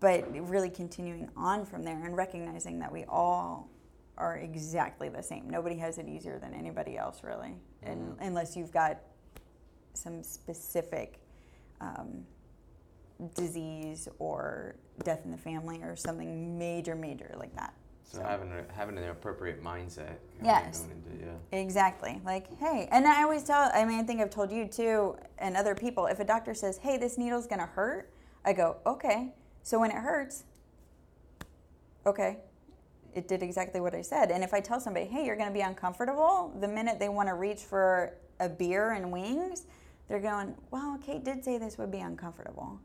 but 0.00 0.24
really 0.48 0.70
continuing 0.70 1.28
on 1.36 1.64
from 1.64 1.82
there 1.82 2.04
and 2.04 2.16
recognizing 2.16 2.78
that 2.78 2.92
we 2.92 3.04
all 3.08 3.70
are 4.18 4.36
exactly 4.36 5.08
the 5.08 5.22
same. 5.22 5.48
Nobody 5.50 5.76
has 5.76 5.98
it 5.98 6.08
easier 6.08 6.38
than 6.38 6.54
anybody 6.54 6.96
else, 6.96 7.22
really, 7.22 7.48
mm-hmm. 7.84 7.90
and, 7.90 8.16
unless 8.20 8.56
you've 8.56 8.72
got 8.72 8.98
some 9.92 10.22
specific 10.22 11.20
um, 11.80 12.24
disease 13.34 14.08
or 14.18 14.76
death 15.04 15.22
in 15.24 15.30
the 15.30 15.36
family 15.36 15.82
or 15.82 15.96
something 15.96 16.58
major, 16.58 16.94
major 16.94 17.34
like 17.38 17.54
that. 17.56 17.74
So, 18.04 18.18
so. 18.18 18.24
having 18.24 18.52
a, 18.52 18.64
having 18.72 18.96
an 18.98 19.08
appropriate 19.10 19.62
mindset. 19.62 20.16
Yes. 20.42 20.84
Into, 20.84 21.24
yeah. 21.24 21.58
Exactly. 21.58 22.20
Like, 22.24 22.56
hey, 22.58 22.88
and 22.92 23.06
I 23.06 23.22
always 23.22 23.42
tell. 23.42 23.70
I 23.74 23.84
mean, 23.84 23.98
I 23.98 24.04
think 24.04 24.20
I've 24.20 24.30
told 24.30 24.50
you 24.50 24.66
too, 24.66 25.16
and 25.38 25.56
other 25.56 25.74
people. 25.74 26.06
If 26.06 26.20
a 26.20 26.24
doctor 26.24 26.54
says, 26.54 26.78
"Hey, 26.78 26.98
this 26.98 27.18
needle's 27.18 27.46
gonna 27.46 27.66
hurt," 27.66 28.10
I 28.44 28.52
go, 28.52 28.76
"Okay." 28.86 29.34
So 29.66 29.80
when 29.80 29.90
it 29.90 29.96
hurts, 29.96 30.44
okay, 32.06 32.36
it 33.16 33.26
did 33.26 33.42
exactly 33.42 33.80
what 33.80 33.96
I 33.96 34.02
said. 34.02 34.30
And 34.30 34.44
if 34.44 34.54
I 34.54 34.60
tell 34.60 34.78
somebody, 34.78 35.06
hey, 35.06 35.26
you're 35.26 35.34
going 35.34 35.48
to 35.48 35.52
be 35.52 35.62
uncomfortable, 35.62 36.56
the 36.60 36.68
minute 36.68 37.00
they 37.00 37.08
want 37.08 37.28
to 37.28 37.34
reach 37.34 37.62
for 37.62 38.14
a 38.38 38.48
beer 38.48 38.92
and 38.92 39.10
wings, 39.10 39.64
they're 40.06 40.20
going, 40.20 40.54
well, 40.70 41.00
Kate 41.04 41.24
did 41.24 41.42
say 41.42 41.58
this 41.58 41.78
would 41.78 41.90
be 41.90 41.98
uncomfortable. 41.98 42.78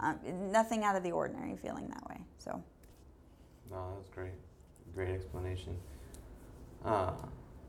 Mm-hmm. 0.00 0.06
Um, 0.06 0.50
nothing 0.50 0.84
out 0.84 0.96
of 0.96 1.02
the 1.02 1.12
ordinary 1.12 1.54
feeling 1.54 1.86
that 1.88 2.08
way. 2.08 2.22
So. 2.38 2.62
No, 3.70 3.76
that 3.76 3.98
was 3.98 4.08
great. 4.14 4.32
Great 4.94 5.10
explanation. 5.10 5.76
Uh, 6.82 7.10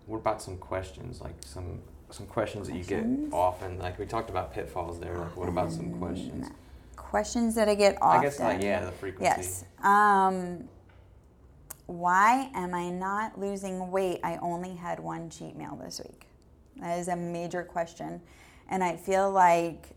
what 0.05 0.19
about 0.19 0.41
some 0.41 0.55
questions, 0.55 1.19
like 1.19 1.35
some 1.43 1.81
some 2.11 2.25
questions, 2.27 2.69
questions, 2.69 2.87
that 2.87 2.95
you 2.95 3.27
get 3.27 3.33
often? 3.33 3.77
Like 3.79 3.99
we 3.99 4.05
talked 4.05 4.29
about 4.29 4.53
pitfalls 4.53 5.01
there. 5.01 5.17
Like, 5.17 5.35
what 5.35 5.49
about 5.49 5.69
some 5.69 5.91
questions? 5.99 6.47
Questions 6.95 7.55
that 7.55 7.69
I 7.69 7.75
get 7.75 7.97
often. 8.01 8.19
I 8.19 8.23
guess 8.23 8.39
like 8.39 8.61
yeah, 8.61 8.85
the 8.85 8.91
frequency. 8.91 9.23
Yes. 9.23 9.65
Um, 9.83 10.67
why 11.85 12.49
am 12.53 12.73
I 12.73 12.89
not 12.89 13.39
losing 13.39 13.91
weight? 13.91 14.19
I 14.23 14.37
only 14.37 14.75
had 14.75 14.99
one 14.99 15.29
cheat 15.29 15.55
meal 15.55 15.79
this 15.83 15.99
week. 16.03 16.27
That 16.77 16.97
is 16.97 17.07
a 17.07 17.15
major 17.15 17.63
question, 17.63 18.21
and 18.69 18.83
I 18.83 18.95
feel 18.95 19.31
like 19.31 19.95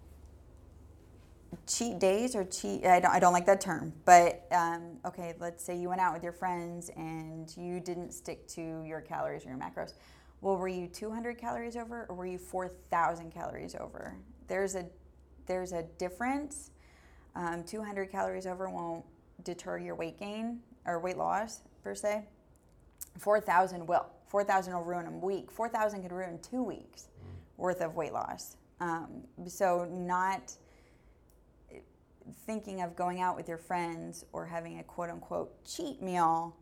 cheat 1.66 1.98
days 1.98 2.34
or 2.34 2.44
cheat. 2.44 2.84
I 2.84 3.00
don't. 3.00 3.12
I 3.12 3.18
don't 3.18 3.32
like 3.32 3.46
that 3.46 3.60
term. 3.60 3.92
But 4.04 4.46
um, 4.52 4.98
okay, 5.04 5.34
let's 5.38 5.64
say 5.64 5.76
you 5.76 5.88
went 5.88 6.00
out 6.00 6.12
with 6.12 6.22
your 6.22 6.32
friends 6.32 6.90
and 6.96 7.52
you 7.56 7.80
didn't 7.80 8.12
stick 8.12 8.46
to 8.48 8.82
your 8.82 9.00
calories 9.00 9.44
or 9.46 9.50
your 9.50 9.58
macros. 9.58 9.94
Well, 10.40 10.56
were 10.56 10.68
you 10.68 10.86
200 10.86 11.38
calories 11.38 11.76
over 11.76 12.06
or 12.08 12.14
were 12.14 12.26
you 12.26 12.38
4,000 12.38 13.32
calories 13.32 13.74
over? 13.74 14.16
There's 14.48 14.74
a 14.76 14.86
there's 15.46 15.72
a 15.72 15.84
difference 15.98 16.70
um, 17.36 17.62
200 17.62 18.10
calories 18.10 18.46
over 18.46 18.68
won't 18.68 19.04
deter 19.44 19.78
your 19.78 19.94
weight 19.94 20.18
gain 20.18 20.60
or 20.86 20.98
weight 20.98 21.18
loss 21.18 21.60
per 21.84 21.94
se. 21.94 22.24
4,000 23.18 23.86
will. 23.86 24.06
4,000 24.28 24.74
will 24.74 24.82
ruin 24.82 25.06
a 25.06 25.10
week. 25.10 25.50
4,000 25.50 26.02
could 26.02 26.12
ruin 26.12 26.38
two 26.40 26.62
weeks 26.62 27.08
worth 27.56 27.80
of 27.80 27.94
weight 27.94 28.12
loss. 28.12 28.56
Um, 28.80 29.22
so, 29.46 29.84
not 29.84 30.52
thinking 32.44 32.82
of 32.82 32.96
going 32.96 33.20
out 33.20 33.36
with 33.36 33.48
your 33.48 33.58
friends 33.58 34.24
or 34.32 34.46
having 34.46 34.80
a 34.80 34.82
quote 34.82 35.10
unquote 35.10 35.64
cheat 35.64 36.02
meal 36.02 36.56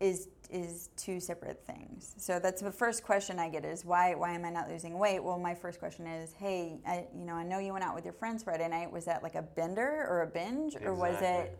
is 0.00 0.28
is 0.50 0.90
two 0.96 1.20
separate 1.20 1.64
things. 1.66 2.14
So 2.18 2.38
that's 2.38 2.62
the 2.62 2.72
first 2.72 3.02
question 3.02 3.38
I 3.38 3.48
get 3.48 3.64
is 3.64 3.84
why 3.84 4.14
why 4.14 4.32
am 4.32 4.44
I 4.44 4.50
not 4.50 4.68
losing 4.68 4.98
weight? 4.98 5.22
Well, 5.22 5.38
my 5.38 5.54
first 5.54 5.78
question 5.78 6.06
is, 6.06 6.32
hey, 6.32 6.80
I, 6.86 7.06
you 7.16 7.24
know, 7.24 7.34
I 7.34 7.44
know 7.44 7.58
you 7.58 7.72
went 7.72 7.84
out 7.84 7.94
with 7.94 8.04
your 8.04 8.14
friends 8.14 8.42
Friday 8.42 8.68
night. 8.68 8.90
Was 8.90 9.04
that 9.04 9.22
like 9.22 9.34
a 9.34 9.42
bender 9.42 10.06
or 10.08 10.22
a 10.22 10.26
binge, 10.26 10.74
exactly. 10.74 10.88
or 10.88 10.94
was 10.94 11.16
it 11.20 11.58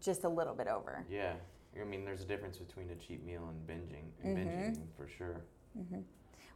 just 0.00 0.24
a 0.24 0.28
little 0.28 0.54
bit 0.54 0.66
over? 0.66 1.04
Yeah, 1.10 1.34
I 1.80 1.84
mean, 1.84 2.04
there's 2.04 2.22
a 2.22 2.26
difference 2.26 2.58
between 2.58 2.90
a 2.90 2.94
cheat 2.94 3.24
meal 3.24 3.48
and 3.48 3.66
binging, 3.66 4.04
and 4.22 4.36
mm-hmm. 4.36 4.48
binging 4.48 4.86
for 4.96 5.08
sure. 5.08 5.42
Mm-hmm. 5.78 6.00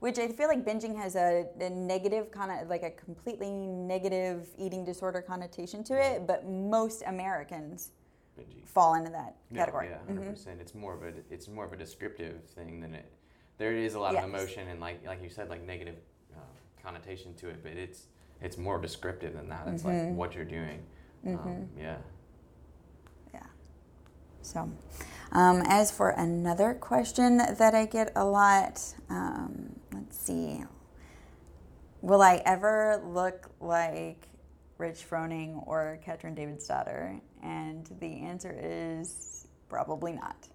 Which 0.01 0.19
I 0.19 0.29
feel 0.29 0.49
like 0.49 0.65
binging 0.65 0.95
has 0.97 1.17
a, 1.17 1.47
a 1.59 1.71
negative 1.71 2.31
kind 2.31 2.51
of 2.51 2.69
like 2.69 2.83
a 2.83 2.91
completely 2.91 3.51
negative 3.51 4.49
eating 4.59 4.85
disorder 4.85 5.23
connotation 5.23 5.83
to 5.85 5.95
it, 5.95 6.27
but 6.27 6.47
most 6.47 7.03
Americans 7.07 7.93
fall 8.65 8.95
into 8.95 9.11
that 9.11 9.37
category. 9.55 9.87
No, 9.87 9.93
yeah, 9.93 9.99
100 9.99 10.21
mm-hmm. 10.21 10.31
percent. 10.31 10.61
It's 10.61 10.75
more 10.75 10.95
of 10.95 11.03
a 11.03 11.13
it's 11.31 11.49
more 11.49 11.65
of 11.65 11.73
a 11.73 11.77
descriptive 11.77 12.45
thing 12.45 12.81
than 12.81 12.95
it. 12.95 13.11
There 13.59 13.73
is 13.73 13.95
a 13.95 14.01
lot 14.01 14.13
yes. 14.13 14.25
of 14.25 14.31
emotion 14.31 14.69
and 14.69 14.81
like 14.81 15.05
like 15.07 15.23
you 15.23 15.31
said, 15.31 15.49
like 15.49 15.65
negative 15.65 15.97
uh, 16.35 16.41
connotation 16.83 17.35
to 17.35 17.49
it, 17.49 17.63
but 17.63 17.73
it's 17.73 18.07
it's 18.41 18.59
more 18.59 18.81
descriptive 18.81 19.35
than 19.35 19.49
that. 19.49 19.67
It's 19.69 19.85
like 19.85 19.95
Mhm. 19.95 20.15
what 20.15 20.35
you're 20.35 20.45
doing. 20.45 20.85
Mm-hmm. 21.25 21.49
Um, 21.49 21.69
yeah. 21.79 21.97
So, 24.47 24.71
um, 25.33 25.65
as 25.67 25.91
for 25.91 26.11
another 26.11 26.73
question 26.75 27.39
that 27.39 27.75
I 27.75 27.85
get 27.85 28.13
a 28.15 28.25
lot, 28.25 28.81
um, 29.11 29.75
let's 29.93 30.17
see. 30.17 30.63
Will 32.01 32.23
I 32.23 32.43
ever 32.47 33.03
look 33.05 33.51
like 33.61 34.29
Rich 34.79 35.05
Froning 35.11 35.67
or 35.67 35.99
Katrin 36.05 36.37
Davidsdottir? 36.37 37.21
And 37.47 37.89
the 38.01 38.23
answer 38.23 38.59
is 38.61 39.47
probably 39.69 40.13
not. 40.13 40.49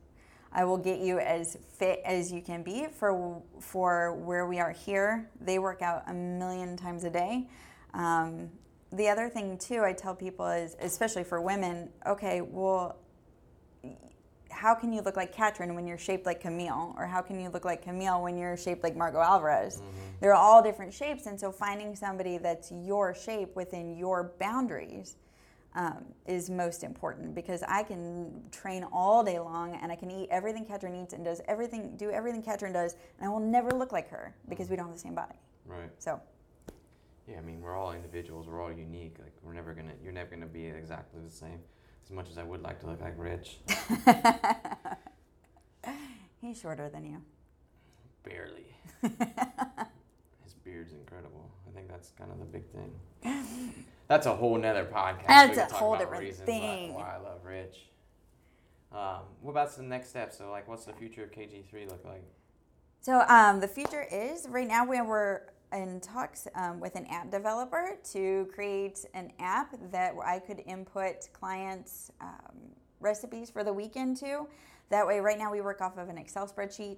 I 0.51 0.65
will 0.65 0.77
get 0.77 0.99
you 0.99 1.19
as 1.19 1.57
fit 1.77 2.01
as 2.03 2.31
you 2.31 2.41
can 2.41 2.61
be 2.61 2.87
for 2.99 3.41
for 3.61 4.13
where 4.15 4.45
we 4.45 4.59
are 4.59 4.71
here. 4.71 5.29
They 5.39 5.59
work 5.59 5.81
out 5.81 6.03
a 6.07 6.13
million 6.13 6.75
times 6.75 7.05
a 7.05 7.09
day. 7.09 7.49
Um, 7.93 8.49
the 8.91 9.07
other 9.07 9.29
thing 9.29 9.57
too, 9.57 9.83
I 9.83 9.93
tell 9.93 10.13
people 10.13 10.47
is, 10.47 10.75
especially 10.81 11.23
for 11.23 11.41
women, 11.41 11.89
okay, 12.05 12.41
well, 12.41 12.97
how 14.49 14.75
can 14.75 14.91
you 14.91 15.01
look 15.01 15.15
like 15.15 15.33
Katrin 15.33 15.73
when 15.73 15.87
you're 15.87 15.97
shaped 15.97 16.25
like 16.25 16.41
Camille? 16.41 16.93
Or 16.97 17.07
how 17.07 17.21
can 17.21 17.39
you 17.39 17.49
look 17.49 17.63
like 17.63 17.83
Camille 17.83 18.21
when 18.21 18.37
you're 18.37 18.57
shaped 18.57 18.83
like 18.83 18.97
Margaux 18.97 19.21
Alvarez? 19.21 19.81
They're 20.19 20.35
all 20.35 20.61
different 20.61 20.93
shapes, 20.93 21.25
and 21.25 21.39
so 21.39 21.53
finding 21.53 21.95
somebody 21.95 22.37
that's 22.37 22.69
your 22.71 23.15
shape 23.15 23.55
within 23.55 23.95
your 23.95 24.33
boundaries 24.37 25.15
um, 25.75 26.05
is 26.27 26.49
most 26.49 26.83
important 26.83 27.33
because 27.33 27.63
I 27.67 27.83
can 27.83 28.43
train 28.51 28.83
all 28.91 29.23
day 29.23 29.39
long 29.39 29.79
and 29.81 29.91
I 29.91 29.95
can 29.95 30.11
eat 30.11 30.27
everything 30.29 30.65
Katrin 30.65 30.95
eats 30.95 31.13
and 31.13 31.23
does 31.23 31.41
everything, 31.47 31.95
do 31.97 32.11
everything 32.11 32.43
Katrin 32.43 32.73
does, 32.73 32.95
and 33.19 33.25
I 33.25 33.29
will 33.31 33.39
never 33.39 33.71
look 33.71 33.91
like 33.91 34.09
her 34.09 34.35
because 34.49 34.69
we 34.69 34.75
don't 34.75 34.85
have 34.87 34.95
the 34.95 34.99
same 35.01 35.15
body. 35.15 35.35
Right. 35.65 35.89
So, 35.99 36.19
Yeah, 37.27 37.37
I 37.37 37.41
mean, 37.41 37.61
we're 37.61 37.77
all 37.77 37.93
individuals. 37.93 38.47
We're 38.47 38.61
all 38.61 38.71
unique. 38.71 39.15
Like, 39.19 39.33
we're 39.43 39.53
never 39.53 39.73
gonna. 39.73 39.93
You're 40.03 40.11
never 40.11 40.31
gonna 40.31 40.45
be 40.47 40.65
exactly 40.65 41.21
the 41.23 41.31
same. 41.31 41.59
As 42.03 42.11
much 42.11 42.29
as 42.29 42.37
I 42.37 42.43
would 42.43 42.61
like 42.63 42.79
to 42.81 42.87
look 42.87 42.99
like 42.99 43.13
Rich, 43.15 43.59
he's 46.41 46.59
shorter 46.59 46.89
than 46.89 47.05
you. 47.05 47.21
barely. 48.23 48.65
His 50.43 50.53
beard's 50.63 50.93
incredible. 50.93 51.49
I 51.67 51.71
think 51.73 51.87
that's 51.87 52.11
kind 52.11 52.31
of 52.31 52.39
the 52.39 52.45
big 52.45 52.63
thing. 52.71 52.91
That's 54.11 54.25
a 54.25 54.35
whole 54.35 54.57
nother 54.57 54.83
podcast. 54.83 55.25
That's 55.25 55.71
a 55.71 55.73
whole 55.73 55.95
different 55.95 56.35
thing. 56.35 56.95
Why, 56.95 57.15
I 57.15 57.23
love 57.23 57.45
Rich. 57.45 57.77
Um, 58.91 59.21
what 59.39 59.51
about 59.51 59.73
the 59.73 59.83
next 59.83 60.09
step? 60.09 60.33
So, 60.33 60.51
like, 60.51 60.67
what's 60.67 60.83
the 60.83 60.91
future 60.91 61.23
of 61.23 61.31
KG3 61.31 61.89
look 61.89 62.03
like? 62.03 62.21
So 62.99 63.21
um, 63.29 63.61
the 63.61 63.69
future 63.69 64.05
is 64.11 64.47
right 64.49 64.67
now 64.67 64.85
we 64.85 64.99
we're 64.99 65.43
in 65.71 66.01
talks 66.01 66.45
um, 66.55 66.81
with 66.81 66.97
an 66.97 67.05
app 67.05 67.31
developer 67.31 67.97
to 68.11 68.49
create 68.53 69.05
an 69.13 69.31
app 69.39 69.77
that 69.93 70.13
I 70.25 70.39
could 70.39 70.61
input 70.65 71.29
clients' 71.31 72.11
um, 72.19 72.73
recipes 72.99 73.49
for 73.49 73.63
the 73.63 73.71
weekend 73.71 74.21
into. 74.21 74.45
That 74.89 75.07
way, 75.07 75.21
right 75.21 75.39
now 75.39 75.53
we 75.53 75.61
work 75.61 75.79
off 75.79 75.97
of 75.97 76.09
an 76.09 76.17
Excel 76.17 76.49
spreadsheet, 76.49 76.97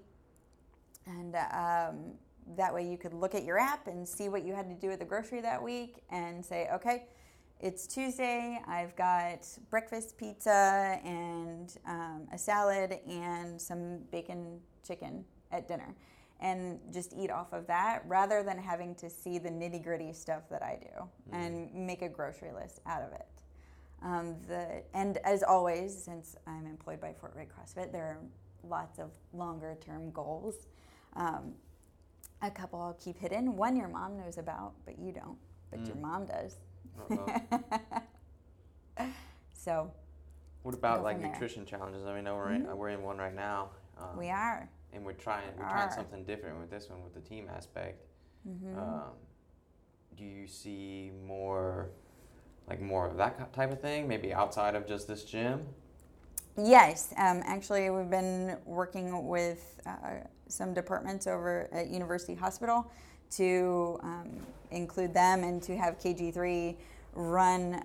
and 1.05 1.35
um, 1.35 2.13
that 2.55 2.73
way 2.73 2.87
you 2.87 2.97
could 2.97 3.13
look 3.13 3.35
at 3.35 3.43
your 3.43 3.59
app 3.59 3.87
and 3.87 4.07
see 4.07 4.29
what 4.29 4.43
you 4.43 4.53
had 4.53 4.69
to 4.69 4.75
do 4.75 4.91
at 4.91 4.99
the 4.99 5.05
grocery 5.05 5.41
that 5.41 5.61
week 5.61 6.03
and 6.09 6.45
say, 6.45 6.69
okay. 6.73 7.05
It's 7.59 7.87
Tuesday. 7.87 8.59
I've 8.67 8.93
got 8.97 9.47
breakfast 9.69 10.17
pizza 10.17 10.99
and 11.05 11.73
um, 11.87 12.27
a 12.33 12.37
salad 12.37 12.99
and 13.07 13.61
some 13.61 13.99
bacon 14.11 14.59
chicken 14.85 15.23
at 15.49 15.69
dinner 15.69 15.95
and 16.41 16.77
just 16.91 17.13
eat 17.17 17.31
off 17.31 17.53
of 17.53 17.65
that 17.67 18.03
rather 18.05 18.43
than 18.43 18.57
having 18.57 18.93
to 18.95 19.09
see 19.09 19.37
the 19.37 19.49
nitty 19.49 19.81
gritty 19.81 20.11
stuff 20.11 20.49
that 20.49 20.61
I 20.61 20.77
do 20.81 21.07
and 21.31 21.73
make 21.73 22.01
a 22.01 22.09
grocery 22.09 22.51
list 22.51 22.81
out 22.85 23.01
of 23.01 23.13
it. 23.13 23.27
Um, 24.03 24.35
the, 24.49 24.83
and 24.93 25.17
as 25.19 25.41
always, 25.41 25.97
since 25.97 26.35
I'm 26.45 26.65
employed 26.65 26.99
by 26.99 27.13
Fort 27.13 27.33
Wright 27.33 27.47
CrossFit, 27.47 27.93
there 27.93 28.03
are 28.03 28.19
lots 28.67 28.99
of 28.99 29.11
longer 29.31 29.77
term 29.79 30.11
goals. 30.11 30.67
Um, 31.15 31.53
a 32.47 32.51
couple 32.51 32.81
I'll 32.81 32.93
keep 32.93 33.17
hidden. 33.17 33.55
One 33.55 33.75
your 33.75 33.87
mom 33.87 34.17
knows 34.17 34.37
about, 34.37 34.73
but 34.85 34.99
you 34.99 35.11
don't, 35.11 35.37
but 35.71 35.85
your 35.87 35.95
Mm. 35.95 36.01
mom 36.01 36.25
does. 36.25 36.57
So 39.53 39.89
what 40.63 40.75
about 40.75 41.03
like 41.03 41.15
from 41.15 41.23
there. 41.23 41.31
nutrition 41.31 41.65
challenges? 41.65 42.05
I 42.05 42.13
mean, 42.13 42.25
know 42.25 42.35
we're 42.35 42.51
in, 42.51 42.77
we're 42.77 42.89
in 42.89 43.01
one 43.01 43.17
right 43.17 43.33
now. 43.33 43.69
Um, 43.97 44.17
we 44.17 44.29
are. 44.29 44.67
and 44.91 45.05
we're 45.05 45.13
trying 45.13 45.45
We 45.57 45.63
we're 45.63 45.69
trying 45.69 45.89
something 45.91 46.23
different 46.25 46.59
with 46.59 46.69
this 46.69 46.89
one 46.89 47.01
with 47.03 47.13
the 47.13 47.21
team 47.21 47.49
aspect. 47.55 48.03
Mhm. 48.47 48.77
Um, 48.77 49.13
do 50.17 50.25
you 50.25 50.47
see 50.47 51.11
more 51.25 51.89
like 52.67 52.81
more 52.81 53.07
of 53.07 53.15
that 53.17 53.53
type 53.53 53.71
of 53.71 53.79
thing, 53.81 54.07
maybe 54.07 54.33
outside 54.33 54.75
of 54.75 54.85
just 54.85 55.07
this 55.07 55.23
gym? 55.23 55.65
Yes, 56.55 57.13
um, 57.17 57.41
actually, 57.45 57.89
we've 57.89 58.11
been 58.11 58.57
working 58.65 59.27
with 59.27 59.81
uh, 59.87 60.19
some 60.47 60.71
departments 60.73 61.25
over 61.25 61.67
at 61.71 61.87
University 61.87 62.35
Hospital 62.35 62.91
to 63.31 63.99
um, 64.03 64.29
include 64.69 65.15
them 65.15 65.43
and 65.43 65.63
to 65.63 65.75
have 65.75 65.97
KG3 65.97 66.75
run 67.15 67.83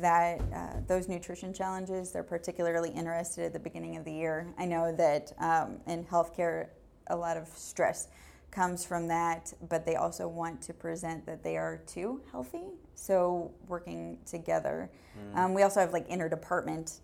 that 0.00 0.40
uh, 0.54 0.80
those 0.86 1.06
nutrition 1.06 1.52
challenges. 1.52 2.10
They're 2.10 2.22
particularly 2.22 2.90
interested 2.90 3.44
at 3.44 3.52
the 3.52 3.58
beginning 3.58 3.98
of 3.98 4.06
the 4.06 4.12
year. 4.12 4.46
I 4.56 4.64
know 4.64 4.90
that 4.96 5.32
um, 5.38 5.78
in 5.86 6.02
healthcare, 6.04 6.68
a 7.08 7.16
lot 7.16 7.36
of 7.36 7.46
stress 7.48 8.08
comes 8.50 8.86
from 8.86 9.06
that, 9.08 9.52
but 9.68 9.84
they 9.84 9.96
also 9.96 10.26
want 10.26 10.62
to 10.62 10.72
present 10.72 11.26
that 11.26 11.44
they 11.44 11.58
are 11.58 11.82
too 11.86 12.22
healthy. 12.32 12.68
So 12.94 13.52
working 13.66 14.16
together. 14.24 14.90
Um, 15.34 15.52
we 15.52 15.62
also 15.62 15.80
have 15.80 15.92
like 15.92 16.08
interdepartment 16.08 17.00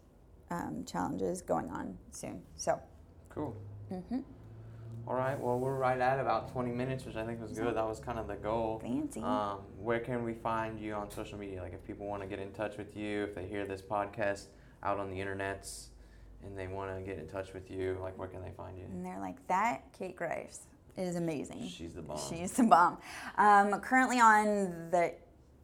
um, 0.50 0.84
challenges 0.86 1.42
going 1.42 1.70
on 1.70 1.96
soon. 2.10 2.42
So, 2.56 2.80
Cool. 3.30 3.56
hmm 3.88 4.20
All 5.08 5.14
right. 5.14 5.38
Well, 5.38 5.58
we're 5.58 5.74
right 5.76 6.00
at 6.00 6.18
about 6.20 6.52
20 6.52 6.70
minutes, 6.70 7.04
which 7.04 7.16
I 7.16 7.24
think 7.26 7.40
was 7.40 7.52
good. 7.52 7.74
That 7.76 7.86
was 7.86 7.98
kind 8.00 8.18
of 8.18 8.26
the 8.28 8.36
goal. 8.36 8.78
fancy. 8.80 9.20
Um, 9.20 9.58
where 9.78 10.00
can 10.00 10.24
we 10.24 10.34
find 10.34 10.78
you 10.80 10.94
on 10.94 11.10
social 11.10 11.36
media? 11.38 11.60
Like, 11.62 11.74
if 11.74 11.84
people 11.84 12.06
want 12.06 12.22
to 12.22 12.28
get 12.28 12.38
in 12.38 12.52
touch 12.52 12.76
with 12.76 12.96
you, 12.96 13.24
if 13.24 13.34
they 13.34 13.46
hear 13.46 13.66
this 13.66 13.82
podcast 13.82 14.46
out 14.82 14.98
on 15.00 15.10
the 15.10 15.16
internets, 15.18 15.86
and 16.44 16.56
they 16.58 16.66
want 16.68 16.94
to 16.96 17.02
get 17.02 17.18
in 17.18 17.26
touch 17.26 17.52
with 17.54 17.70
you, 17.70 17.98
like, 18.02 18.16
where 18.18 18.28
can 18.28 18.42
they 18.42 18.52
find 18.56 18.76
you? 18.78 18.84
and 18.84 19.04
they're 19.04 19.20
like, 19.20 19.44
that 19.48 19.82
Kate 19.98 20.14
Graves 20.14 20.60
is 20.96 21.16
amazing. 21.16 21.66
She's 21.68 21.94
the 21.94 22.02
bomb. 22.02 22.18
She's 22.30 22.52
the 22.52 22.62
bomb. 22.64 22.98
Um, 23.36 23.80
currently 23.80 24.20
on 24.20 24.90
the 24.90 25.12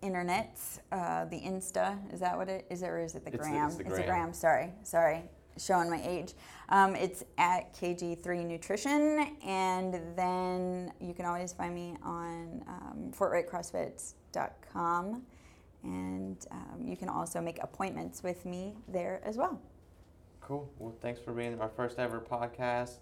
internet, 0.02 0.58
uh, 0.92 1.24
the 1.26 1.40
Insta, 1.40 1.96
is 2.12 2.20
that 2.20 2.36
what 2.36 2.48
it 2.48 2.66
is? 2.70 2.82
Or 2.82 2.98
is 2.98 3.14
it 3.14 3.24
the 3.24 3.32
It's 3.34 3.44
the- 3.46 3.50
gram? 3.52 3.66
it's 3.66 3.76
the 3.76 3.84
gram. 3.84 4.04
gram. 4.06 4.32
Sorry, 4.32 4.72
sorry, 4.82 5.24
showing 5.58 5.90
my 5.90 6.00
age. 6.02 6.34
Um, 6.70 6.94
it's 6.96 7.24
at 7.38 7.74
KG3 7.74 8.44
Nutrition, 8.46 9.36
and 9.44 9.94
then 10.16 10.92
you 11.00 11.14
can 11.14 11.26
always 11.26 11.52
find 11.52 11.74
me 11.74 11.96
on 12.02 12.64
um, 12.68 13.12
and 15.82 16.46
um, 16.50 16.86
you 16.86 16.96
can 16.96 17.08
also 17.08 17.40
make 17.40 17.62
appointments 17.62 18.22
with 18.22 18.44
me 18.44 18.76
there 18.88 19.20
as 19.24 19.36
well. 19.36 19.60
Cool. 20.40 20.70
Well, 20.78 20.94
thanks 21.00 21.20
for 21.20 21.32
being 21.32 21.58
our 21.60 21.68
first 21.68 21.98
ever 21.98 22.20
podcast. 22.20 22.98